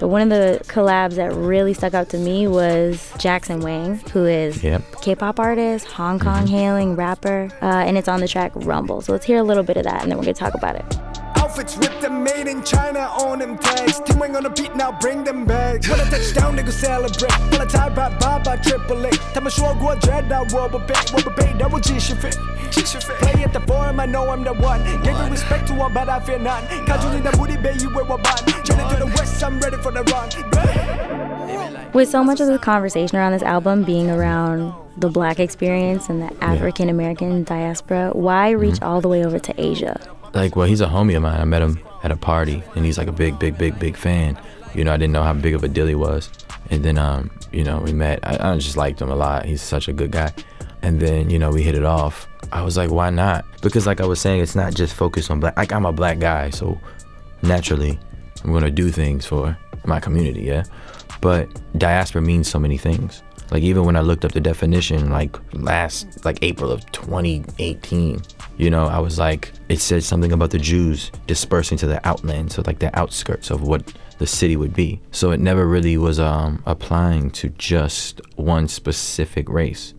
But 0.00 0.08
one 0.08 0.22
of 0.22 0.30
the 0.30 0.60
collabs 0.64 1.14
that 1.14 1.32
really 1.32 1.74
stuck 1.74 1.94
out 1.94 2.08
to 2.10 2.18
me 2.18 2.48
was 2.48 3.12
Jackson 3.18 3.60
Wang, 3.60 3.98
who 4.12 4.24
is 4.24 4.62
Yep. 4.64 4.82
K-pop 5.02 5.38
artist, 5.38 5.86
Hong 5.92 6.18
Kong 6.18 6.46
hailing 6.46 6.96
rapper, 6.96 7.48
uh, 7.62 7.66
and 7.66 7.96
it's 7.96 8.08
on 8.08 8.20
the 8.20 8.26
track 8.26 8.50
Rumble. 8.54 9.00
So 9.00 9.12
let's 9.12 9.26
hear 9.26 9.38
a 9.38 9.44
little 9.44 9.62
bit 9.62 9.76
of 9.76 9.84
that, 9.84 10.02
and 10.02 10.10
then 10.10 10.18
we're 10.18 10.24
gonna 10.24 10.34
talk 10.34 10.54
about 10.54 10.74
it. 10.76 10.98
Outfits 11.52 11.76
with 11.76 12.00
them 12.00 12.24
made 12.24 12.46
in 12.46 12.64
China 12.64 13.00
on 13.20 13.40
them 13.40 13.58
tags. 13.58 14.00
Team 14.00 14.18
Wang 14.18 14.34
on 14.36 14.44
the 14.44 14.48
beat 14.48 14.74
now, 14.74 14.90
bring 14.90 15.22
them 15.22 15.44
bags. 15.44 15.86
When 15.86 16.00
I 16.00 16.08
touch 16.08 16.32
down, 16.32 16.56
nigga 16.56 16.72
celebrate. 16.72 17.30
When 17.50 17.60
I 17.60 17.66
tie 17.66 17.90
back, 17.90 18.18
bye 18.18 18.38
bye, 18.38 18.56
triple 18.56 19.04
A. 19.04 19.10
Tell 19.10 19.42
me 19.42 19.50
sure 19.50 19.74
go 19.74 19.94
dread 19.96 20.30
that 20.30 20.50
wobble 20.50 20.78
bait, 20.78 21.12
wobble 21.12 21.32
bait, 21.32 21.58
double 21.58 21.78
G 21.78 22.00
shit 22.00 22.16
fit. 22.16 22.38
Play 23.20 23.44
at 23.44 23.52
the 23.52 23.60
forum, 23.66 24.00
I 24.00 24.06
know 24.06 24.30
I'm 24.30 24.44
the 24.44 24.54
one. 24.54 24.82
Give 25.02 25.14
you 25.14 25.26
respect 25.30 25.66
to 25.68 25.74
one, 25.74 25.92
but 25.92 26.08
I 26.08 26.20
fear 26.20 26.38
none. 26.38 26.64
Cause 26.86 27.04
you 27.04 27.10
need 27.10 27.22
the 27.22 27.36
booty, 27.36 27.58
baby, 27.58 27.82
you 27.82 27.94
wear 27.94 28.04
a 28.04 28.16
bun. 28.16 28.22
Chillin' 28.64 28.88
to 28.88 28.96
the 29.04 29.06
west, 29.14 29.44
I'm 29.44 29.60
ready 29.60 29.76
for 29.76 29.92
the 29.92 30.04
run. 30.04 30.30
With 31.92 32.08
so 32.08 32.24
much 32.24 32.40
of 32.40 32.46
the 32.46 32.58
conversation 32.58 33.18
around 33.18 33.32
this 33.32 33.42
album 33.42 33.84
being 33.84 34.08
around 34.08 34.72
the 34.96 35.10
black 35.10 35.38
experience 35.38 36.08
and 36.08 36.22
the 36.22 36.32
African 36.42 36.88
American 36.88 37.44
diaspora, 37.44 38.12
why 38.14 38.52
reach 38.52 38.76
mm-hmm. 38.76 38.84
all 38.84 39.02
the 39.02 39.08
way 39.08 39.22
over 39.22 39.38
to 39.38 39.52
Asia? 39.60 40.00
Like, 40.34 40.56
well, 40.56 40.66
he's 40.66 40.80
a 40.80 40.86
homie 40.86 41.16
of 41.16 41.22
mine. 41.22 41.40
I 41.40 41.44
met 41.44 41.62
him 41.62 41.78
at 42.02 42.10
a 42.10 42.16
party, 42.16 42.62
and 42.74 42.84
he's 42.84 42.98
like 42.98 43.08
a 43.08 43.12
big, 43.12 43.38
big, 43.38 43.58
big, 43.58 43.78
big 43.78 43.96
fan. 43.96 44.38
You 44.74 44.84
know, 44.84 44.92
I 44.92 44.96
didn't 44.96 45.12
know 45.12 45.22
how 45.22 45.34
big 45.34 45.54
of 45.54 45.62
a 45.62 45.68
deal 45.68 45.86
he 45.86 45.94
was. 45.94 46.30
And 46.70 46.82
then, 46.82 46.96
um, 46.96 47.30
you 47.52 47.64
know, 47.64 47.78
we 47.80 47.92
met. 47.92 48.20
I, 48.22 48.52
I 48.52 48.56
just 48.56 48.76
liked 48.76 49.00
him 49.00 49.10
a 49.10 49.16
lot. 49.16 49.44
He's 49.44 49.60
such 49.60 49.88
a 49.88 49.92
good 49.92 50.10
guy. 50.10 50.32
And 50.80 50.98
then, 50.98 51.30
you 51.30 51.38
know, 51.38 51.50
we 51.50 51.62
hit 51.62 51.74
it 51.74 51.84
off. 51.84 52.26
I 52.50 52.62
was 52.62 52.76
like, 52.76 52.90
why 52.90 53.10
not? 53.10 53.44
Because, 53.60 53.86
like 53.86 54.00
I 54.00 54.06
was 54.06 54.20
saying, 54.20 54.40
it's 54.40 54.54
not 54.54 54.74
just 54.74 54.94
focused 54.94 55.30
on 55.30 55.40
black. 55.40 55.56
Like, 55.56 55.72
I'm 55.72 55.84
a 55.84 55.92
black 55.92 56.18
guy, 56.18 56.50
so 56.50 56.80
naturally, 57.42 57.98
I'm 58.42 58.52
gonna 58.52 58.70
do 58.70 58.90
things 58.90 59.26
for 59.26 59.56
my 59.84 60.00
community, 60.00 60.42
yeah. 60.42 60.64
But 61.20 61.48
diaspora 61.78 62.22
means 62.22 62.48
so 62.48 62.58
many 62.58 62.78
things. 62.78 63.22
Like 63.52 63.64
even 63.64 63.84
when 63.84 63.96
I 63.96 64.00
looked 64.00 64.24
up 64.24 64.32
the 64.32 64.40
definition, 64.40 65.10
like 65.10 65.36
last, 65.52 66.24
like 66.24 66.38
April 66.40 66.72
of 66.72 66.90
2018, 66.92 68.22
you 68.56 68.70
know, 68.70 68.86
I 68.86 68.98
was 68.98 69.18
like, 69.18 69.52
it 69.68 69.78
said 69.78 70.02
something 70.02 70.32
about 70.32 70.52
the 70.52 70.58
Jews 70.58 71.12
dispersing 71.26 71.76
to 71.78 71.86
the 71.86 72.00
outland, 72.08 72.52
so 72.52 72.62
like 72.66 72.78
the 72.78 72.98
outskirts 72.98 73.50
of 73.50 73.60
what 73.60 73.92
the 74.16 74.26
city 74.26 74.56
would 74.56 74.72
be. 74.72 75.02
So 75.10 75.32
it 75.32 75.38
never 75.40 75.66
really 75.66 75.98
was 75.98 76.18
um, 76.18 76.62
applying 76.64 77.30
to 77.32 77.50
just 77.50 78.22
one 78.36 78.68
specific 78.68 79.50
race. 79.50 79.92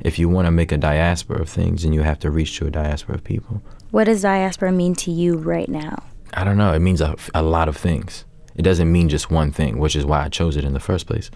If 0.00 0.18
you 0.18 0.30
want 0.30 0.46
to 0.46 0.50
make 0.50 0.72
a 0.72 0.78
diaspora 0.78 1.42
of 1.42 1.50
things, 1.50 1.82
then 1.82 1.92
you 1.92 2.00
have 2.00 2.20
to 2.20 2.30
reach 2.30 2.56
to 2.56 2.66
a 2.68 2.70
diaspora 2.70 3.16
of 3.16 3.24
people. 3.24 3.60
What 3.90 4.04
does 4.04 4.22
diaspora 4.22 4.72
mean 4.72 4.94
to 4.94 5.10
you 5.10 5.36
right 5.36 5.68
now? 5.68 6.04
I 6.32 6.42
don't 6.42 6.56
know. 6.56 6.72
It 6.72 6.78
means 6.78 7.02
a, 7.02 7.16
a 7.34 7.42
lot 7.42 7.68
of 7.68 7.76
things. 7.76 8.24
It 8.58 8.62
doesn't 8.62 8.90
mean 8.90 9.08
just 9.08 9.30
one 9.30 9.52
thing, 9.52 9.78
which 9.78 9.96
is 9.96 10.04
why 10.04 10.24
I 10.24 10.28
chose 10.28 10.56
it 10.56 10.64
in 10.64 10.74
the 10.74 10.80
first 10.80 11.06
place. 11.06 11.30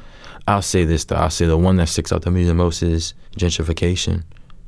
I'll 0.49 0.61
say 0.61 0.85
this 0.85 1.05
though. 1.05 1.17
I'll 1.17 1.31
say 1.31 1.47
the 1.47 1.57
one 1.57 1.76
that 1.76 1.88
sticks 1.88 2.12
out 2.12 2.23
to 2.23 2.31
me 2.31 2.45
the 2.45 2.52
most 2.52 2.83
is 2.83 3.14
gentrification, 3.38 4.25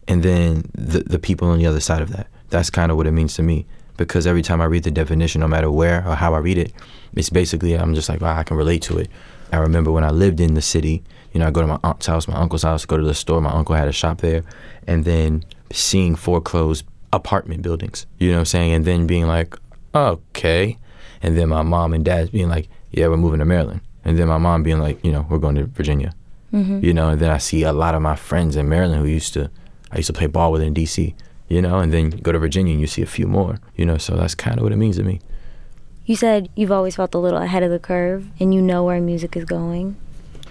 and 0.06 0.22
then 0.22 0.70
the 0.72 1.00
the 1.00 1.18
people 1.18 1.48
on 1.48 1.58
the 1.58 1.66
other 1.66 1.80
side 1.80 2.00
of 2.00 2.12
that. 2.12 2.28
That's 2.50 2.70
kind 2.70 2.90
of 2.90 2.96
what 2.96 3.08
it 3.08 3.12
means 3.12 3.34
to 3.34 3.42
me. 3.42 3.66
Because 3.96 4.26
every 4.26 4.42
time 4.42 4.60
I 4.60 4.64
read 4.64 4.84
the 4.84 4.90
definition, 4.90 5.40
no 5.40 5.48
matter 5.48 5.70
where 5.70 6.06
or 6.06 6.14
how 6.16 6.34
I 6.34 6.38
read 6.38 6.58
it, 6.58 6.72
it's 7.14 7.30
basically 7.30 7.74
I'm 7.74 7.94
just 7.94 8.08
like, 8.08 8.20
wow, 8.20 8.36
I 8.36 8.42
can 8.42 8.56
relate 8.56 8.82
to 8.82 8.98
it. 8.98 9.08
I 9.52 9.58
remember 9.58 9.92
when 9.92 10.04
I 10.04 10.10
lived 10.10 10.40
in 10.40 10.54
the 10.54 10.62
city. 10.62 11.02
You 11.32 11.40
know, 11.40 11.46
I 11.48 11.50
go 11.50 11.60
to 11.60 11.66
my 11.66 11.80
aunt's 11.82 12.06
house, 12.06 12.28
my 12.28 12.36
uncle's 12.36 12.62
house, 12.62 12.84
go 12.86 12.96
to 12.96 13.04
the 13.04 13.14
store. 13.14 13.40
My 13.40 13.50
uncle 13.50 13.74
had 13.74 13.88
a 13.88 13.92
shop 13.92 14.20
there, 14.20 14.44
and 14.86 15.04
then 15.04 15.44
seeing 15.72 16.14
foreclosed 16.14 16.84
apartment 17.12 17.62
buildings. 17.62 18.06
You 18.18 18.28
know 18.28 18.36
what 18.36 18.40
I'm 18.40 18.46
saying? 18.46 18.72
And 18.72 18.84
then 18.84 19.06
being 19.08 19.26
like, 19.26 19.56
okay. 19.94 20.78
And 21.24 21.38
then 21.38 21.48
my 21.48 21.62
mom 21.62 21.94
and 21.94 22.04
dad 22.04 22.30
being 22.32 22.50
like, 22.50 22.68
yeah, 22.90 23.08
we're 23.08 23.16
moving 23.16 23.38
to 23.38 23.46
Maryland. 23.46 23.80
And 24.04 24.18
then 24.18 24.28
my 24.28 24.36
mom 24.36 24.62
being 24.62 24.78
like, 24.78 25.02
you 25.02 25.10
know, 25.10 25.26
we're 25.30 25.38
going 25.38 25.54
to 25.54 25.64
Virginia. 25.64 26.14
Mm-hmm. 26.52 26.84
You 26.84 26.92
know, 26.92 27.08
and 27.08 27.20
then 27.20 27.30
I 27.30 27.38
see 27.38 27.62
a 27.62 27.72
lot 27.72 27.94
of 27.94 28.02
my 28.02 28.14
friends 28.14 28.56
in 28.56 28.68
Maryland 28.68 29.00
who 29.00 29.08
used 29.08 29.32
to, 29.32 29.50
I 29.90 29.96
used 29.96 30.08
to 30.08 30.12
play 30.12 30.26
ball 30.26 30.52
with 30.52 30.60
in 30.60 30.74
DC. 30.74 31.14
You 31.48 31.62
know, 31.62 31.78
and 31.78 31.94
then 31.94 32.10
go 32.10 32.30
to 32.30 32.38
Virginia 32.38 32.72
and 32.72 32.80
you 32.80 32.86
see 32.86 33.00
a 33.00 33.06
few 33.06 33.26
more. 33.26 33.58
You 33.74 33.86
know, 33.86 33.96
so 33.96 34.16
that's 34.16 34.34
kind 34.34 34.58
of 34.58 34.64
what 34.64 34.72
it 34.72 34.76
means 34.76 34.98
to 34.98 35.02
me. 35.02 35.22
You 36.04 36.14
said 36.14 36.50
you've 36.54 36.72
always 36.72 36.96
felt 36.96 37.14
a 37.14 37.18
little 37.18 37.40
ahead 37.40 37.62
of 37.62 37.70
the 37.70 37.78
curve 37.78 38.28
and 38.38 38.52
you 38.52 38.60
know 38.60 38.84
where 38.84 39.00
music 39.00 39.34
is 39.34 39.46
going. 39.46 39.96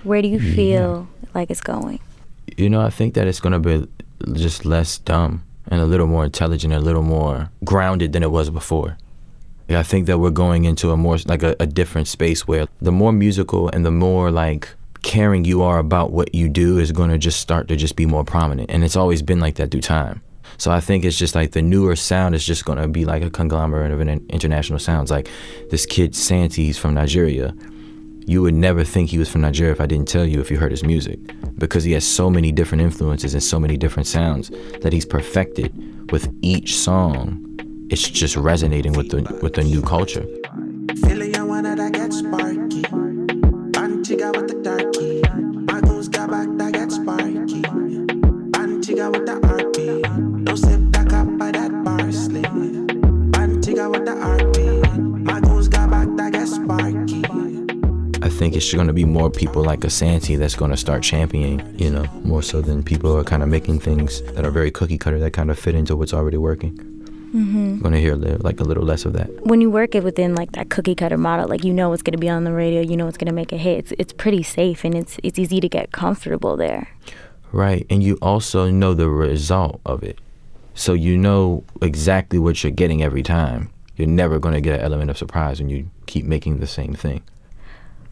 Where 0.01 0.23
do 0.23 0.27
you 0.27 0.39
feel 0.39 1.07
like 1.35 1.51
it's 1.51 1.61
going? 1.61 1.99
You 2.57 2.67
know, 2.67 2.81
I 2.81 2.89
think 2.89 3.13
that 3.13 3.27
it's 3.27 3.39
gonna 3.39 3.59
be 3.59 3.87
just 4.33 4.65
less 4.65 4.97
dumb 4.97 5.43
and 5.67 5.79
a 5.79 5.85
little 5.85 6.07
more 6.07 6.25
intelligent, 6.25 6.73
a 6.73 6.79
little 6.79 7.03
more 7.03 7.51
grounded 7.63 8.13
than 8.13 8.23
it 8.23 8.31
was 8.31 8.49
before. 8.49 8.97
Yeah, 9.67 9.79
I 9.79 9.83
think 9.83 10.07
that 10.07 10.19
we're 10.19 10.29
going 10.29 10.65
into 10.65 10.91
a 10.91 10.97
more 10.97 11.17
like 11.25 11.41
a, 11.43 11.55
a 11.59 11.65
different 11.65 12.07
space 12.07 12.47
where 12.47 12.67
the 12.81 12.91
more 12.91 13.13
musical 13.13 13.69
and 13.69 13.85
the 13.85 13.91
more 13.91 14.29
like 14.29 14.69
caring 15.03 15.45
you 15.45 15.61
are 15.61 15.79
about 15.79 16.11
what 16.11 16.33
you 16.33 16.49
do 16.49 16.79
is 16.79 16.91
going 16.91 17.09
to 17.09 17.17
just 17.17 17.39
start 17.39 17.67
to 17.67 17.75
just 17.75 17.95
be 17.95 18.05
more 18.05 18.23
prominent, 18.23 18.69
and 18.69 18.83
it's 18.83 18.95
always 18.95 19.21
been 19.21 19.39
like 19.39 19.55
that 19.55 19.71
through 19.71 19.81
time. 19.81 20.21
So 20.57 20.71
I 20.71 20.79
think 20.79 21.03
it's 21.03 21.17
just 21.17 21.33
like 21.33 21.51
the 21.51 21.61
newer 21.61 21.95
sound 21.95 22.35
is 22.35 22.45
just 22.45 22.63
going 22.65 22.77
to 22.77 22.87
be 22.87 23.05
like 23.05 23.23
a 23.23 23.29
conglomerate 23.29 23.91
of 23.91 23.99
an 23.99 24.09
international 24.29 24.79
sounds. 24.79 25.09
Like 25.09 25.29
this 25.71 25.85
kid 25.85 26.15
Santi, 26.15 26.65
he's 26.65 26.77
from 26.77 26.93
Nigeria. 26.93 27.55
You 28.25 28.41
would 28.41 28.53
never 28.53 28.83
think 28.83 29.09
he 29.09 29.17
was 29.17 29.29
from 29.29 29.41
Nigeria 29.41 29.73
if 29.73 29.81
I 29.81 29.85
didn't 29.85 30.07
tell 30.07 30.25
you 30.25 30.39
if 30.39 30.49
you 30.49 30.57
heard 30.57 30.71
his 30.71 30.83
music, 30.83 31.19
because 31.57 31.83
he 31.83 31.91
has 31.93 32.07
so 32.07 32.29
many 32.29 32.51
different 32.51 32.81
influences 32.81 33.33
and 33.33 33.43
so 33.43 33.59
many 33.59 33.75
different 33.77 34.07
sounds 34.07 34.49
that 34.81 34.93
he's 34.93 35.05
perfected 35.05 36.11
with 36.11 36.33
each 36.41 36.75
song. 36.75 37.52
It's 37.93 38.09
just 38.09 38.35
resonating 38.35 38.93
with 38.93 39.09
the 39.09 39.21
with 39.43 39.53
the 39.53 39.63
new 39.63 39.83
culture. 39.83 40.25
Feeling 41.05 41.35
you 41.35 41.45
wanna 41.45 41.75
that 41.75 41.93
get 41.93 42.11
sparky. 42.11 42.81
Antigua 43.77 44.31
with 44.33 44.47
the 44.47 44.59
darky. 44.63 45.21
My 45.71 45.79
goons 45.79 46.07
got 46.07 46.31
back 46.31 46.47
that 46.57 46.73
get 46.73 46.91
sparky. 46.91 47.61
Antigua 48.57 49.11
with 49.11 49.27
the 49.27 49.37
RP. 49.43 50.09
No 50.41 50.55
sip 50.55 50.79
that 50.93 51.07
cup 51.07 51.37
by 51.37 51.51
that 51.51 51.69
parsley. 51.85 52.43
Antigua 53.39 53.87
with 53.91 54.05
the 54.05 54.15
RP. 54.15 55.23
My 55.23 55.39
goons 55.39 55.67
got 55.67 55.91
back 55.91 56.07
that 56.17 56.33
get 56.33 56.47
sparky. 56.47 57.21
I 58.23 58.29
think 58.29 58.55
it's 58.55 58.73
going 58.73 58.87
to 58.87 58.93
be 58.93 59.05
more 59.05 59.29
people 59.29 59.63
like 59.63 59.81
Asante 59.81 60.35
that's 60.35 60.55
going 60.55 60.71
to 60.71 60.77
start 60.77 61.03
championing, 61.03 61.61
you 61.77 61.91
know, 61.91 62.05
more 62.23 62.41
so 62.41 62.59
than 62.59 62.81
people 62.81 63.11
who 63.11 63.17
are 63.19 63.23
kind 63.23 63.43
of 63.43 63.49
making 63.49 63.81
things 63.81 64.23
that 64.33 64.43
are 64.45 64.49
very 64.49 64.71
cookie 64.71 64.97
cutter 64.97 65.19
that 65.19 65.33
kind 65.33 65.51
of 65.51 65.59
fit 65.59 65.75
into 65.75 65.95
what's 65.95 66.13
already 66.13 66.37
working. 66.37 66.92
Mm-hmm. 67.33 67.79
Going 67.79 67.93
to 67.93 67.99
hear 67.99 68.15
li- 68.15 68.37
like 68.37 68.59
a 68.59 68.63
little 68.63 68.83
less 68.83 69.05
of 69.05 69.13
that. 69.13 69.45
When 69.45 69.59
you 69.59 69.71
work 69.71 69.95
it 69.95 70.03
within 70.03 70.35
like 70.35 70.51
that 70.51 70.69
cookie 70.69 70.93
cutter 70.93 71.17
model, 71.17 71.47
like 71.47 71.63
you 71.63 71.73
know 71.73 71.89
what's 71.89 72.03
going 72.03 72.13
to 72.13 72.19
be 72.19 72.29
on 72.29 72.43
the 72.43 72.53
radio, 72.53 72.81
you 72.81 72.95
know 72.95 73.05
what's 73.05 73.17
going 73.17 73.27
to 73.27 73.33
make 73.33 73.51
a 73.51 73.57
hit. 73.57 73.79
It's, 73.79 73.93
it's 73.97 74.13
pretty 74.13 74.43
safe 74.43 74.83
and 74.83 74.93
it's 74.93 75.17
it's 75.23 75.39
easy 75.39 75.59
to 75.59 75.67
get 75.67 75.91
comfortable 75.91 76.55
there. 76.55 76.89
Right. 77.51 77.85
And 77.89 78.03
you 78.03 78.17
also 78.21 78.69
know 78.69 78.93
the 78.93 79.09
result 79.09 79.81
of 79.85 80.03
it. 80.03 80.19
So 80.75 80.93
you 80.93 81.17
know 81.17 81.63
exactly 81.81 82.39
what 82.39 82.63
you're 82.63 82.71
getting 82.71 83.03
every 83.03 83.23
time. 83.23 83.71
You're 83.95 84.07
never 84.07 84.39
going 84.39 84.55
to 84.55 84.61
get 84.61 84.79
an 84.79 84.85
element 84.85 85.11
of 85.11 85.17
surprise 85.17 85.59
when 85.59 85.69
you 85.69 85.89
keep 86.07 86.25
making 86.25 86.59
the 86.59 86.67
same 86.67 86.95
thing. 86.95 87.23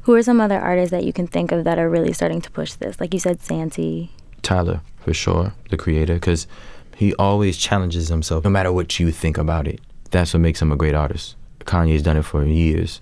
Who 0.03 0.15
are 0.15 0.23
some 0.23 0.41
other 0.41 0.59
artists 0.59 0.91
that 0.91 1.03
you 1.03 1.13
can 1.13 1.27
think 1.27 1.51
of 1.51 1.63
that 1.63 1.77
are 1.79 1.89
really 1.89 2.13
starting 2.13 2.41
to 2.41 2.51
push 2.51 2.73
this? 2.73 2.99
Like 2.99 3.13
you 3.13 3.19
said, 3.19 3.41
Santi. 3.41 4.11
Tyler, 4.41 4.81
for 4.99 5.13
sure, 5.13 5.53
the 5.69 5.77
creator, 5.77 6.15
because 6.15 6.47
he 6.95 7.13
always 7.15 7.57
challenges 7.57 8.09
himself, 8.09 8.43
no 8.43 8.49
matter 8.49 8.71
what 8.71 8.99
you 8.99 9.11
think 9.11 9.37
about 9.37 9.67
it. 9.67 9.79
That's 10.11 10.33
what 10.33 10.41
makes 10.41 10.61
him 10.61 10.71
a 10.71 10.75
great 10.75 10.95
artist. 10.95 11.35
Kanye's 11.61 12.03
done 12.03 12.17
it 12.17 12.23
for 12.23 12.43
years. 12.43 13.01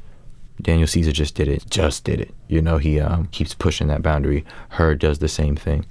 Daniel 0.61 0.87
Caesar 0.87 1.11
just 1.11 1.35
did 1.35 1.47
it, 1.47 1.65
just 1.69 2.03
did 2.03 2.19
it. 2.19 2.33
You 2.47 2.61
know, 2.61 2.77
he 2.77 2.99
um, 2.99 3.27
keeps 3.27 3.53
pushing 3.53 3.87
that 3.87 4.01
boundary. 4.01 4.45
Her 4.69 4.93
does 4.93 5.19
the 5.19 5.29
same 5.29 5.55
thing. 5.55 5.85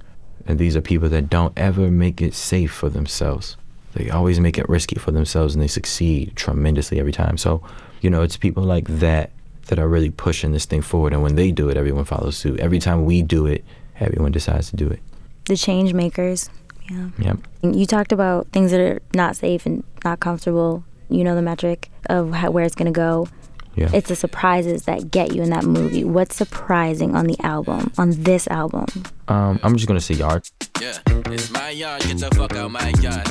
And 0.45 0.59
these 0.59 0.75
are 0.75 0.81
people 0.81 1.09
that 1.09 1.29
don't 1.29 1.57
ever 1.57 1.89
make 1.89 2.21
it 2.21 2.33
safe 2.33 2.71
for 2.71 2.89
themselves. 2.89 3.57
They 3.93 4.09
always 4.09 4.39
make 4.39 4.57
it 4.57 4.69
risky 4.69 4.97
for 4.97 5.11
themselves 5.11 5.55
and 5.55 5.63
they 5.63 5.67
succeed 5.67 6.35
tremendously 6.35 6.99
every 6.99 7.11
time. 7.11 7.37
So, 7.37 7.63
you 8.01 8.09
know, 8.09 8.21
it's 8.21 8.37
people 8.37 8.63
like 8.63 8.87
that 8.87 9.31
that 9.67 9.79
are 9.79 9.87
really 9.87 10.11
pushing 10.11 10.51
this 10.51 10.65
thing 10.65 10.81
forward. 10.81 11.13
And 11.13 11.23
when 11.23 11.35
they 11.35 11.51
do 11.51 11.69
it, 11.69 11.77
everyone 11.77 12.05
follows 12.05 12.37
suit. 12.37 12.59
Every 12.59 12.79
time 12.79 13.05
we 13.05 13.21
do 13.21 13.45
it, 13.45 13.63
everyone 13.99 14.31
decides 14.31 14.69
to 14.69 14.75
do 14.75 14.87
it. 14.87 14.99
The 15.45 15.57
change 15.57 15.93
makers. 15.93 16.49
Yeah. 16.89 17.09
Yep. 17.19 17.37
You 17.75 17.85
talked 17.85 18.11
about 18.11 18.47
things 18.47 18.71
that 18.71 18.79
are 18.79 19.01
not 19.13 19.35
safe 19.35 19.65
and 19.65 19.83
not 20.03 20.19
comfortable. 20.19 20.83
You 21.09 21.23
know 21.23 21.35
the 21.35 21.41
metric 21.41 21.89
of 22.09 22.33
how, 22.33 22.51
where 22.51 22.63
it's 22.65 22.75
going 22.75 22.91
to 22.91 22.97
go. 22.97 23.27
Yeah. 23.75 23.89
It's 23.93 24.09
the 24.09 24.15
surprises 24.15 24.83
that 24.83 25.09
get 25.09 25.33
you 25.33 25.41
in 25.41 25.51
that 25.51 25.63
movie. 25.63 26.03
What's 26.03 26.35
surprising 26.35 27.15
on 27.15 27.27
the 27.27 27.37
album, 27.41 27.91
on 27.97 28.11
this 28.11 28.47
album? 28.47 28.87
Um, 29.29 29.59
I'm 29.63 29.75
just 29.75 29.87
gonna 29.87 30.01
say 30.01 30.15
yard. 30.15 30.43
Yeah, 30.81 30.97
it's 31.07 31.49
my 31.51 31.69
yard, 31.69 32.01
get 32.01 32.17
the 32.17 32.29
fuck 32.35 32.55
out 32.57 32.71
my 32.71 32.89
yard. 32.99 33.25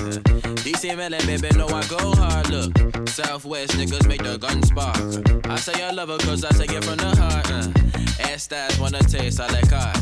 DC 0.65 0.97
Melon, 0.97 1.21
baby, 1.27 1.55
know 1.55 1.67
I 1.67 1.85
go 1.87 2.15
hard. 2.15 2.49
Look, 2.49 3.09
Southwest 3.09 3.73
niggas 3.73 4.07
make 4.07 4.23
the 4.23 4.38
gun 4.38 4.62
spark. 4.62 5.47
I 5.47 5.57
say 5.57 5.85
I 5.85 5.91
love 5.91 6.09
her 6.09 6.19
cause 6.19 6.45
I 6.45 6.50
say 6.53 6.65
it 6.65 6.85
from 6.85 6.97
the 6.97 7.15
heart. 7.17 7.50
Uh. 7.50 8.33
Ass 8.33 8.45
styles 8.45 8.79
wanna 8.79 9.00
taste, 9.00 9.41
I 9.41 9.49
like 9.49 9.73
art. 9.73 9.99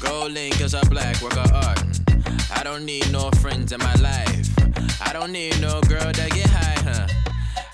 Gold 0.00 0.32
link 0.32 0.60
is 0.60 0.74
a 0.74 0.84
black 0.90 1.22
work 1.22 1.38
of 1.38 1.52
art. 1.52 2.09
I 2.52 2.62
don't 2.62 2.84
need 2.84 3.10
no 3.12 3.30
friends 3.42 3.72
in 3.72 3.80
my 3.80 3.94
life. 3.94 4.48
I 5.00 5.12
don't 5.12 5.32
need 5.32 5.60
no 5.60 5.80
girl 5.82 6.12
that 6.12 6.30
get 6.32 6.48
high, 6.48 6.90
huh? 6.90 7.06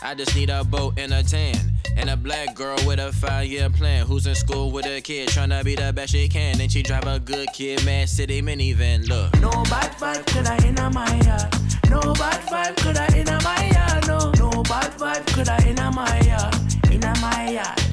I 0.02 0.14
just 0.14 0.34
need 0.36 0.50
a 0.50 0.64
boat 0.64 0.98
and 0.98 1.12
a 1.12 1.22
tan. 1.22 1.56
And 1.96 2.10
a 2.10 2.16
black 2.16 2.54
girl 2.54 2.76
with 2.86 2.98
a 2.98 3.10
five 3.12 3.46
year 3.46 3.70
plan. 3.70 4.06
Who's 4.06 4.26
in 4.26 4.34
school 4.34 4.70
with 4.70 4.86
a 4.86 5.00
kid, 5.00 5.30
tryna 5.30 5.64
be 5.64 5.74
the 5.74 5.92
best 5.92 6.12
she 6.12 6.28
can. 6.28 6.60
And 6.60 6.70
she 6.70 6.82
drive 6.82 7.06
a 7.06 7.18
good 7.18 7.48
kid, 7.54 7.84
Mad 7.84 8.08
City 8.08 8.42
minivan. 8.42 9.08
Look. 9.08 9.40
No 9.40 9.50
bad 9.64 9.92
vibe 9.92 10.26
could 10.26 10.46
I 10.46 10.56
in 10.66 10.74
my 10.92 11.14
yard. 11.24 11.52
No 11.90 12.12
bad 12.12 12.42
vibe 12.42 12.76
could 12.76 12.96
I 12.98 13.06
in 13.16 13.26
my 13.42 13.70
yard. 13.74 14.06
No, 14.06 14.30
no 14.32 14.62
bad 14.62 14.92
vibe 14.98 15.26
could 15.34 15.48
I 15.48 15.58
in 15.66 15.76
my 15.94 16.20
yard. 16.20 16.54
In 16.92 17.00
my 17.20 17.50
yard. 17.50 17.85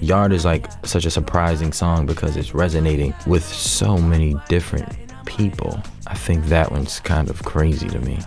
Yard 0.00 0.32
is 0.32 0.44
like 0.44 0.66
such 0.86 1.04
a 1.04 1.10
surprising 1.10 1.72
song 1.72 2.06
because 2.06 2.36
it's 2.36 2.54
resonating 2.54 3.14
with 3.26 3.44
so 3.44 3.98
many 3.98 4.34
different 4.48 4.88
people. 5.26 5.82
I 6.06 6.14
think 6.14 6.46
that 6.46 6.70
one's 6.72 7.00
kind 7.00 7.28
of 7.28 7.42
crazy 7.44 7.88
to 7.88 8.00
me. 8.00 8.18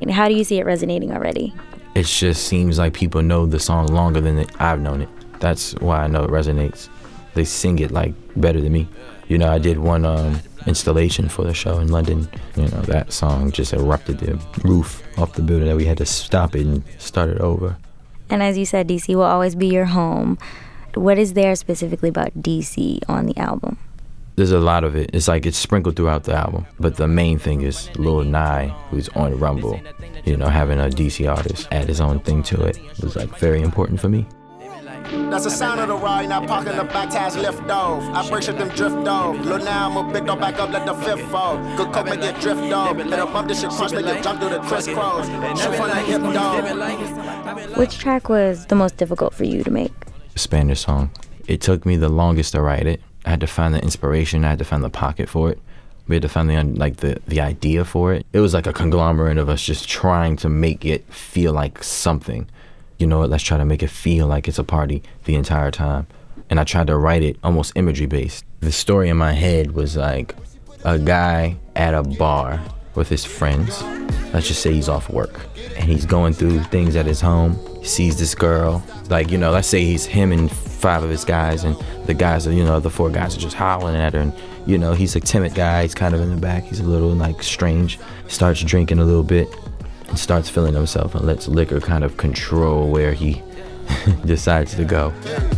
And 0.00 0.10
how 0.10 0.28
do 0.28 0.34
you 0.34 0.44
see 0.44 0.58
it 0.58 0.64
resonating 0.64 1.12
already? 1.12 1.52
It 1.94 2.06
just 2.06 2.46
seems 2.46 2.78
like 2.78 2.94
people 2.94 3.22
know 3.22 3.46
the 3.46 3.58
song 3.58 3.86
longer 3.88 4.20
than 4.20 4.46
I've 4.58 4.80
known 4.80 5.02
it. 5.02 5.08
That's 5.40 5.74
why 5.74 6.04
I 6.04 6.06
know 6.06 6.24
it 6.24 6.30
resonates. 6.30 6.88
They 7.34 7.44
sing 7.44 7.78
it 7.80 7.90
like 7.90 8.14
better 8.36 8.60
than 8.60 8.72
me. 8.72 8.88
You 9.28 9.38
know, 9.38 9.50
I 9.50 9.58
did 9.58 9.78
one 9.78 10.04
um, 10.04 10.40
installation 10.66 11.28
for 11.28 11.44
the 11.44 11.54
show 11.54 11.78
in 11.78 11.88
London. 11.88 12.28
You 12.56 12.68
know, 12.68 12.80
that 12.82 13.12
song 13.12 13.52
just 13.52 13.72
erupted 13.72 14.18
the 14.18 14.40
roof 14.64 15.02
off 15.18 15.34
the 15.34 15.42
building 15.42 15.68
that 15.68 15.76
we 15.76 15.84
had 15.84 15.98
to 15.98 16.06
stop 16.06 16.56
it 16.56 16.66
and 16.66 16.82
start 16.98 17.30
it 17.30 17.40
over. 17.40 17.76
And 18.30 18.42
as 18.42 18.58
you 18.58 18.66
said, 18.66 18.88
DC 18.88 19.14
will 19.14 19.22
always 19.22 19.54
be 19.54 19.68
your 19.68 19.86
home. 19.86 20.38
What 20.94 21.18
is 21.18 21.34
there 21.34 21.54
specifically 21.54 22.08
about 22.08 22.34
DC 22.42 23.00
on 23.08 23.26
the 23.26 23.36
album? 23.38 23.78
There's 24.36 24.52
a 24.52 24.60
lot 24.60 24.84
of 24.84 24.94
it. 24.94 25.10
It's 25.12 25.26
like 25.26 25.46
it's 25.46 25.58
sprinkled 25.58 25.96
throughout 25.96 26.24
the 26.24 26.34
album. 26.34 26.66
But 26.78 26.96
the 26.96 27.08
main 27.08 27.38
thing 27.38 27.62
is 27.62 27.90
Lil 27.96 28.22
Nye, 28.22 28.68
who's 28.90 29.08
on 29.10 29.36
Rumble. 29.38 29.80
You 30.24 30.36
know, 30.36 30.46
having 30.46 30.78
a 30.78 30.84
DC 30.84 31.28
artist 31.28 31.66
add 31.72 31.88
his 31.88 32.00
own 32.00 32.20
thing 32.20 32.42
to 32.44 32.62
it 32.64 32.78
was 33.02 33.16
like 33.16 33.36
very 33.38 33.60
important 33.62 34.00
for 34.00 34.08
me. 34.08 34.26
That's 35.10 35.44
the 35.44 35.50
sound 35.50 35.80
of 35.80 35.88
the 35.88 35.96
ride, 35.96 36.28
now 36.28 36.44
parking 36.46 36.76
the 36.76 36.84
back 36.84 37.10
tires 37.10 37.36
lift 37.36 37.68
off. 37.70 38.02
I 38.14 38.28
break 38.28 38.42
shit 38.42 38.58
them 38.58 38.68
drift 38.68 39.08
off. 39.08 39.36
Look 39.38 39.62
now, 39.64 39.90
I'ma 39.90 40.12
big 40.12 40.26
dog 40.26 40.40
back 40.40 40.58
up, 40.58 40.70
let 40.70 40.84
the 40.84 40.94
fifth 40.94 41.22
fall. 41.30 41.56
Good 41.76 41.92
coke 41.92 42.06
make 42.06 42.20
it 42.20 42.38
drift 42.40 42.72
off. 42.72 42.96
Let 42.96 43.18
her 43.18 43.26
bump 43.26 43.48
this 43.48 43.60
shit 43.60 43.70
cross, 43.70 43.92
make 43.92 44.06
it 44.06 44.22
jump 44.22 44.40
through 44.40 44.50
the 44.50 44.60
crisscross. 44.60 45.26
Shoot 45.58 45.74
from 45.74 45.88
the 45.88 45.94
hip 45.96 46.22
dog. 46.34 47.76
Which 47.78 47.98
track 47.98 48.28
was 48.28 48.66
the 48.66 48.74
most 48.74 48.96
difficult 48.96 49.32
for 49.32 49.44
you 49.44 49.64
to 49.64 49.70
make? 49.70 49.92
Spanish 50.34 50.80
song. 50.80 51.10
It 51.46 51.60
took 51.60 51.86
me 51.86 51.96
the 51.96 52.10
longest 52.10 52.52
to 52.52 52.60
write 52.60 52.86
it. 52.86 53.00
I 53.24 53.30
had 53.30 53.40
to 53.40 53.46
find 53.46 53.74
the 53.74 53.82
inspiration. 53.82 54.44
I 54.44 54.50
had 54.50 54.58
to 54.58 54.64
find 54.64 54.84
the 54.84 54.90
pocket 54.90 55.28
for 55.28 55.50
it. 55.50 55.58
We 56.06 56.16
had 56.16 56.22
to 56.22 56.28
find 56.28 56.48
the 56.48 56.62
like 56.62 56.98
the 56.98 57.20
the 57.26 57.40
idea 57.40 57.84
for 57.84 58.12
it. 58.12 58.26
It 58.32 58.40
was 58.40 58.54
like 58.54 58.66
a 58.66 58.72
conglomerate 58.72 59.38
of 59.38 59.48
us 59.48 59.62
just 59.62 59.88
trying 59.88 60.36
to 60.36 60.48
make 60.48 60.84
it 60.84 61.04
feel 61.12 61.52
like 61.52 61.82
something. 61.82 62.48
You 62.98 63.06
know 63.06 63.18
what? 63.18 63.30
Let's 63.30 63.44
try 63.44 63.58
to 63.58 63.64
make 63.64 63.82
it 63.82 63.90
feel 63.90 64.26
like 64.26 64.48
it's 64.48 64.58
a 64.58 64.64
party 64.64 65.02
the 65.24 65.36
entire 65.36 65.70
time. 65.70 66.08
And 66.50 66.58
I 66.58 66.64
tried 66.64 66.88
to 66.88 66.96
write 66.96 67.22
it 67.22 67.36
almost 67.44 67.72
imagery 67.76 68.06
based. 68.06 68.44
The 68.60 68.72
story 68.72 69.08
in 69.08 69.16
my 69.16 69.32
head 69.32 69.72
was 69.72 69.96
like 69.96 70.34
a 70.84 70.98
guy 70.98 71.56
at 71.76 71.94
a 71.94 72.02
bar 72.02 72.60
with 72.96 73.08
his 73.08 73.24
friends. 73.24 73.82
Let's 74.32 74.48
just 74.48 74.62
say 74.62 74.72
he's 74.72 74.88
off 74.88 75.08
work 75.10 75.40
and 75.76 75.84
he's 75.84 76.04
going 76.04 76.32
through 76.32 76.60
things 76.64 76.96
at 76.96 77.06
his 77.06 77.20
home. 77.20 77.56
He 77.78 77.86
sees 77.86 78.18
this 78.18 78.34
girl. 78.34 78.82
Like, 79.08 79.30
you 79.30 79.38
know, 79.38 79.52
let's 79.52 79.68
say 79.68 79.84
he's 79.84 80.04
him 80.04 80.32
and 80.32 80.50
five 80.50 81.02
of 81.02 81.10
his 81.10 81.24
guys, 81.24 81.64
and 81.64 81.76
the 82.06 82.14
guys 82.14 82.46
are, 82.46 82.52
you 82.52 82.64
know, 82.64 82.80
the 82.80 82.90
four 82.90 83.10
guys 83.10 83.36
are 83.36 83.40
just 83.40 83.54
howling 83.54 83.96
at 83.96 84.12
her. 84.12 84.20
And, 84.20 84.32
you 84.66 84.76
know, 84.76 84.92
he's 84.92 85.14
a 85.16 85.20
timid 85.20 85.54
guy. 85.54 85.82
He's 85.82 85.94
kind 85.94 86.14
of 86.14 86.20
in 86.20 86.30
the 86.30 86.36
back. 86.36 86.64
He's 86.64 86.80
a 86.80 86.84
little, 86.84 87.10
like, 87.10 87.42
strange. 87.42 87.98
Starts 88.26 88.62
drinking 88.62 88.98
a 88.98 89.04
little 89.04 89.22
bit 89.22 89.48
and 90.08 90.18
starts 90.18 90.48
feeling 90.48 90.74
himself 90.74 91.14
and 91.14 91.24
lets 91.24 91.48
liquor 91.48 91.80
kind 91.80 92.04
of 92.04 92.16
control 92.16 92.90
where 92.90 93.12
he 93.12 93.42
decides 94.24 94.74
to 94.74 94.84
go. 94.84 95.12